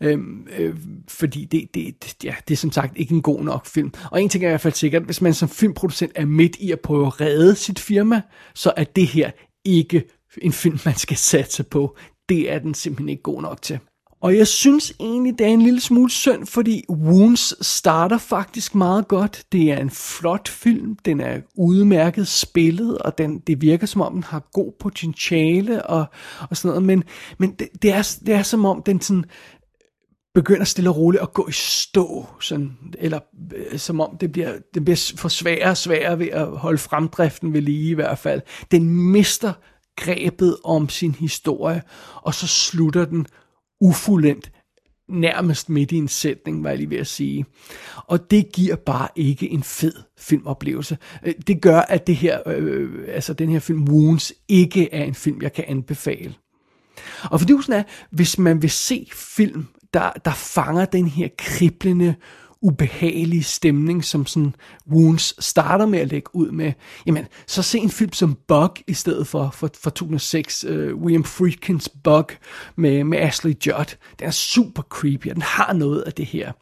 Øhm, 0.00 0.46
øh, 0.58 0.76
fordi 1.08 1.44
det, 1.44 1.74
det, 1.74 2.24
ja, 2.24 2.34
det 2.48 2.54
er 2.54 2.58
som 2.58 2.72
sagt 2.72 2.96
ikke 2.96 3.14
en 3.14 3.22
god 3.22 3.42
nok 3.42 3.66
film. 3.66 3.92
Og 4.10 4.22
en 4.22 4.28
ting 4.28 4.44
er 4.44 4.48
i 4.48 4.50
hvert 4.50 4.60
fald 4.60 4.74
sikkert, 4.74 5.02
hvis 5.02 5.20
man 5.20 5.34
som 5.34 5.48
filmproducent 5.48 6.12
er 6.14 6.26
midt 6.26 6.56
i 6.56 6.72
at 6.72 6.80
prøve 6.80 7.06
at 7.06 7.20
redde 7.20 7.54
sit 7.54 7.78
firma, 7.78 8.22
så 8.54 8.72
er 8.76 8.84
det 8.84 9.06
her 9.06 9.30
ikke 9.64 10.04
en 10.42 10.52
film, 10.52 10.78
man 10.84 10.96
skal 10.96 11.16
satse 11.16 11.62
på. 11.62 11.96
Det 12.28 12.52
er 12.52 12.58
den 12.58 12.74
simpelthen 12.74 13.08
ikke 13.08 13.22
god 13.22 13.42
nok 13.42 13.62
til. 13.62 13.78
Og 14.20 14.36
jeg 14.36 14.46
synes 14.46 14.92
egentlig, 15.00 15.38
det 15.38 15.46
er 15.46 15.50
en 15.50 15.62
lille 15.62 15.80
smule 15.80 16.10
synd, 16.10 16.46
fordi 16.46 16.84
Wounds 16.90 17.66
starter 17.66 18.18
faktisk 18.18 18.74
meget 18.74 19.08
godt. 19.08 19.44
Det 19.52 19.72
er 19.72 19.78
en 19.78 19.90
flot 19.90 20.48
film, 20.48 20.96
den 21.04 21.20
er 21.20 21.40
udmærket 21.56 22.28
spillet, 22.28 22.98
og 22.98 23.18
den, 23.18 23.38
det 23.38 23.60
virker 23.60 23.86
som 23.86 24.00
om, 24.00 24.12
den 24.12 24.22
har 24.22 24.48
god 24.52 24.72
potentiale 24.80 25.86
og, 25.86 26.04
og 26.50 26.56
sådan 26.56 26.68
noget. 26.68 26.82
Men, 26.82 27.04
men 27.38 27.50
det, 27.50 27.68
det, 27.82 27.92
er, 27.92 28.18
det 28.26 28.34
er 28.34 28.42
som 28.42 28.64
om, 28.64 28.82
den 28.82 29.00
sådan 29.00 29.24
begynder 30.34 30.64
stille 30.64 30.90
og 30.90 30.96
roligt 30.96 31.22
at 31.22 31.32
gå 31.32 31.48
i 31.48 31.52
stå, 31.52 32.26
sådan, 32.40 32.72
eller 32.98 33.20
øh, 33.56 33.78
som 33.78 34.00
om 34.00 34.16
det 34.20 34.32
bliver, 34.32 34.52
det 34.74 34.84
bliver 34.84 35.12
for 35.16 35.28
sværere 35.28 35.70
og 35.70 35.76
sværere 35.76 36.18
ved 36.18 36.28
at 36.28 36.46
holde 36.46 36.78
fremdriften 36.78 37.52
ved 37.52 37.60
lige 37.60 37.90
i 37.90 37.94
hvert 37.94 38.18
fald. 38.18 38.40
Den 38.70 39.10
mister 39.12 39.52
grebet 39.96 40.56
om 40.64 40.88
sin 40.88 41.14
historie, 41.14 41.82
og 42.14 42.34
så 42.34 42.46
slutter 42.46 43.04
den 43.04 43.26
ufuldendt, 43.80 44.52
nærmest 45.08 45.68
midt 45.68 45.92
i 45.92 45.96
en 45.96 46.08
sætning, 46.08 46.64
var 46.64 46.68
jeg 46.68 46.78
lige 46.78 46.90
ved 46.90 46.98
at 46.98 47.06
sige. 47.06 47.46
Og 48.06 48.30
det 48.30 48.52
giver 48.52 48.76
bare 48.76 49.08
ikke 49.16 49.50
en 49.50 49.62
fed 49.62 49.92
filmoplevelse. 50.18 50.98
Øh, 51.26 51.34
det 51.46 51.62
gør, 51.62 51.80
at 51.80 52.06
det 52.06 52.16
her, 52.16 52.40
øh, 52.46 52.90
altså 53.08 53.32
den 53.32 53.48
her 53.48 53.58
film 53.58 53.88
Wounds 53.88 54.32
ikke 54.48 54.94
er 54.94 55.04
en 55.04 55.14
film, 55.14 55.42
jeg 55.42 55.52
kan 55.52 55.64
anbefale. 55.68 56.34
Og 57.30 57.40
fordi 57.40 57.52
sådan 57.62 57.80
er, 57.80 57.82
hvis 58.10 58.38
man 58.38 58.62
vil 58.62 58.70
se 58.70 59.08
film, 59.12 59.66
der, 59.94 60.12
der 60.24 60.32
fanger 60.32 60.84
den 60.84 61.06
her 61.06 61.28
kriblende, 61.38 62.14
ubehagelige 62.62 63.42
stemning, 63.42 64.04
som 64.04 64.26
sådan 64.26 64.54
Wounds 64.92 65.44
starter 65.44 65.86
med 65.86 65.98
at 65.98 66.08
lægge 66.08 66.30
ud 66.34 66.50
med, 66.50 66.72
jamen, 67.06 67.26
så 67.46 67.62
se 67.62 67.78
en 67.78 67.90
film 67.90 68.12
som 68.12 68.38
Bug 68.48 68.76
i 68.86 68.94
stedet 68.94 69.26
for, 69.26 69.50
for, 69.50 69.70
for 69.82 69.90
2006, 69.90 70.64
uh, 70.64 70.70
øh, 70.70 70.96
William 70.96 71.24
Friedkins 71.24 71.88
Bug 72.04 72.26
med, 72.76 73.04
med 73.04 73.18
Ashley 73.18 73.54
Judd. 73.66 73.96
Den 74.18 74.26
er 74.26 74.30
super 74.30 74.82
creepy, 74.82 75.28
og 75.28 75.34
den 75.34 75.42
har 75.42 75.72
noget 75.72 76.00
af 76.00 76.12
det 76.12 76.26
her. 76.26 76.52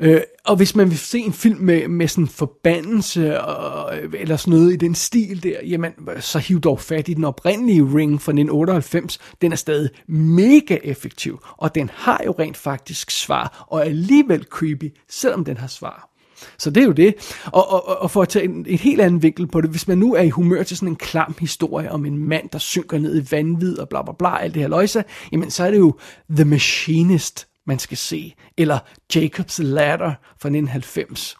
Øh, 0.00 0.20
og 0.44 0.56
hvis 0.56 0.76
man 0.76 0.90
vil 0.90 0.98
se 0.98 1.18
en 1.18 1.32
film 1.32 1.58
med, 1.60 1.88
med 1.88 2.08
sådan 2.08 2.28
forbandelse, 2.28 3.40
og, 3.40 3.96
eller 4.14 4.36
sådan 4.36 4.58
noget 4.58 4.72
i 4.72 4.76
den 4.76 4.94
stil 4.94 5.42
der, 5.42 5.58
jamen, 5.66 5.92
så 6.20 6.38
hiv 6.38 6.60
dog 6.60 6.80
fat 6.80 7.08
i 7.08 7.14
den 7.14 7.24
oprindelige 7.24 7.82
Ring 7.82 8.22
fra 8.22 8.32
1998. 8.32 9.18
Den 9.42 9.52
er 9.52 9.56
stadig 9.56 9.90
mega 10.08 10.78
effektiv, 10.84 11.40
og 11.56 11.74
den 11.74 11.90
har 11.94 12.22
jo 12.26 12.34
rent 12.38 12.56
faktisk 12.56 13.10
svar, 13.10 13.66
og 13.70 13.78
er 13.78 13.84
alligevel 13.84 14.44
creepy, 14.50 14.92
selvom 15.08 15.44
den 15.44 15.56
har 15.56 15.66
svar. 15.66 16.14
Så 16.58 16.70
det 16.70 16.80
er 16.80 16.84
jo 16.84 16.92
det. 16.92 17.14
Og, 17.44 17.72
og, 17.72 17.98
og 18.02 18.10
for 18.10 18.22
at 18.22 18.28
tage 18.28 18.44
en, 18.44 18.66
en 18.68 18.78
helt 18.78 19.00
anden 19.00 19.22
vinkel 19.22 19.46
på 19.46 19.60
det, 19.60 19.70
hvis 19.70 19.88
man 19.88 19.98
nu 19.98 20.14
er 20.14 20.22
i 20.22 20.28
humør 20.28 20.62
til 20.62 20.76
sådan 20.76 20.88
en 20.88 20.96
klam 20.96 21.34
historie 21.40 21.90
om 21.90 22.06
en 22.06 22.18
mand, 22.18 22.50
der 22.52 22.58
synker 22.58 22.98
ned 22.98 23.22
i 23.22 23.26
vanvid 23.30 23.78
og 23.78 23.88
bla 23.88 24.02
bla 24.02 24.12
bla, 24.18 24.42
alt 24.42 24.54
det 24.54 24.62
her 24.62 24.68
løjse, 24.68 25.04
jamen 25.32 25.50
så 25.50 25.64
er 25.64 25.70
det 25.70 25.78
jo 25.78 25.98
The 26.30 26.44
Machinist, 26.44 27.48
man 27.66 27.78
skal 27.78 27.96
se, 27.96 28.34
eller 28.56 28.78
Jacob's 29.14 29.62
Ladder 29.62 30.14
fra 30.40 30.48
1990. 30.48 31.36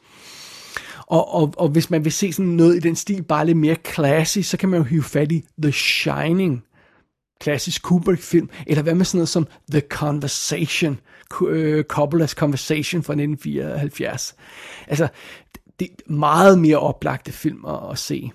Og, 1.06 1.34
og, 1.34 1.54
og 1.56 1.68
hvis 1.68 1.90
man 1.90 2.04
vil 2.04 2.12
se 2.12 2.32
sådan 2.32 2.52
noget 2.52 2.76
i 2.76 2.78
den 2.78 2.96
stil, 2.96 3.22
bare 3.22 3.46
lidt 3.46 3.58
mere 3.58 3.76
classy, 3.94 4.38
så 4.38 4.56
kan 4.56 4.68
man 4.68 4.78
jo 4.78 4.84
hive 4.84 5.02
fat 5.02 5.32
i 5.32 5.44
The 5.62 5.72
Shining, 5.72 6.64
klassisk 7.40 7.82
Kubrick-film, 7.82 8.48
eller 8.66 8.82
hvad 8.82 8.94
med 8.94 9.04
sådan 9.04 9.18
noget 9.18 9.28
som 9.28 9.46
The 9.70 9.82
Conversation, 9.88 11.00
øh, 11.48 11.84
Coppola's 11.92 12.34
Conversation 12.34 13.02
fra 13.02 13.12
1974. 13.12 14.34
Altså, 14.88 15.08
det 15.80 15.88
er 15.88 16.12
meget 16.12 16.58
mere 16.58 16.78
oplagte 16.78 17.32
film 17.32 17.64
at, 17.64 17.90
at 17.90 17.98
se. 17.98 18.30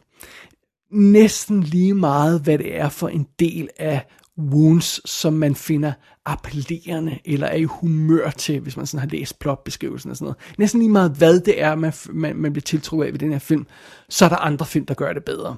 Næsten 0.91 1.63
lige 1.63 1.93
meget, 1.93 2.41
hvad 2.41 2.57
det 2.57 2.77
er 2.77 2.89
for 2.89 3.07
en 3.07 3.27
del 3.39 3.69
af 3.77 4.05
wounds, 4.39 5.09
som 5.09 5.33
man 5.33 5.55
finder 5.55 5.93
appellerende, 6.25 7.19
eller 7.25 7.47
er 7.47 7.55
i 7.55 7.63
humør 7.63 8.29
til, 8.29 8.59
hvis 8.59 8.77
man 8.77 8.85
sådan 8.85 8.99
har 8.99 9.07
læst 9.07 9.39
plotbeskrivelsen 9.39 10.11
og 10.11 10.17
sådan 10.17 10.25
noget. 10.25 10.37
Næsten 10.57 10.79
lige 10.79 10.91
meget, 10.91 11.11
hvad 11.11 11.39
det 11.39 11.61
er, 11.61 11.75
man, 11.75 11.93
man, 12.09 12.35
man 12.35 12.53
bliver 12.53 12.63
tiltrukket 12.63 13.05
af 13.05 13.11
ved 13.11 13.19
den 13.19 13.31
her 13.31 13.39
film, 13.39 13.67
så 14.09 14.25
er 14.25 14.29
der 14.29 14.37
andre 14.37 14.65
film, 14.65 14.85
der 14.85 14.93
gør 14.93 15.13
det 15.13 15.23
bedre. 15.23 15.55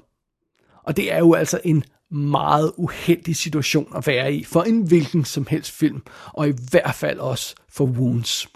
Og 0.84 0.98
det 0.98 1.14
er 1.14 1.18
jo 1.18 1.34
altså 1.34 1.60
en 1.64 1.84
meget 2.12 2.72
uheldig 2.78 3.36
situation 3.36 3.94
at 3.96 4.08
være 4.08 4.34
i, 4.34 4.44
for 4.44 4.62
en 4.62 4.82
hvilken 4.82 5.26
som 5.26 5.48
helst 5.50 5.72
film, 5.72 6.02
og 6.26 6.50
i 6.50 6.54
hvert 6.72 6.96
fald 6.96 7.20
også 7.20 7.56
for 7.70 7.86
Wounds. 7.86 8.48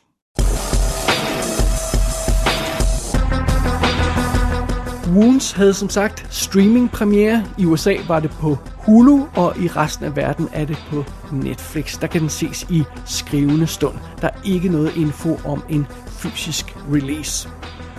Wounds 5.16 5.52
havde 5.52 5.74
som 5.74 5.90
sagt 5.90 6.28
streaming 6.30 6.92
premiere. 6.92 7.46
I 7.58 7.66
USA 7.66 7.96
var 8.08 8.20
det 8.20 8.32
på 8.32 8.58
Hulu, 8.78 9.26
og 9.36 9.58
i 9.58 9.68
resten 9.68 10.06
af 10.06 10.16
verden 10.16 10.50
er 10.54 10.66
det 10.66 10.78
på 10.90 11.04
Netflix. 11.32 12.00
Der 12.00 12.08
kan 12.08 12.22
den 12.22 12.30
ses 12.30 12.66
i 12.70 12.84
skrivende 13.06 13.68
stund. 13.68 13.96
Der 14.22 14.28
er 14.28 14.42
ikke 14.46 14.70
noget 14.70 14.96
info 14.96 15.40
om 15.46 15.64
en 15.70 15.88
fysisk 16.08 16.76
release. 16.94 17.50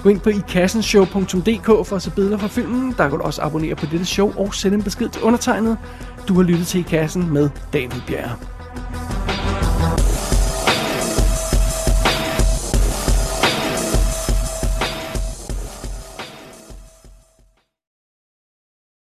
Gå 0.02 0.08
ind 0.08 0.20
på 0.20 0.30
ikassenshow.dk 0.30 1.86
for 1.86 1.96
at 1.96 2.02
se 2.02 2.10
billeder 2.10 2.38
fra 2.38 2.48
filmen. 2.48 2.94
Der 2.98 3.08
kan 3.08 3.18
du 3.18 3.24
også 3.24 3.42
abonnere 3.42 3.74
på 3.74 3.86
dette 3.86 4.06
show 4.06 4.32
og 4.36 4.54
sende 4.54 4.76
en 4.76 4.82
besked 4.82 5.08
til 5.08 5.22
undertegnet. 5.22 5.78
Du 6.28 6.34
har 6.34 6.42
lyttet 6.42 6.66
til 6.66 6.80
I 6.80 6.82
Kassen 6.82 7.32
med 7.32 7.50
David 7.72 8.00
Bjerre. 8.06 8.55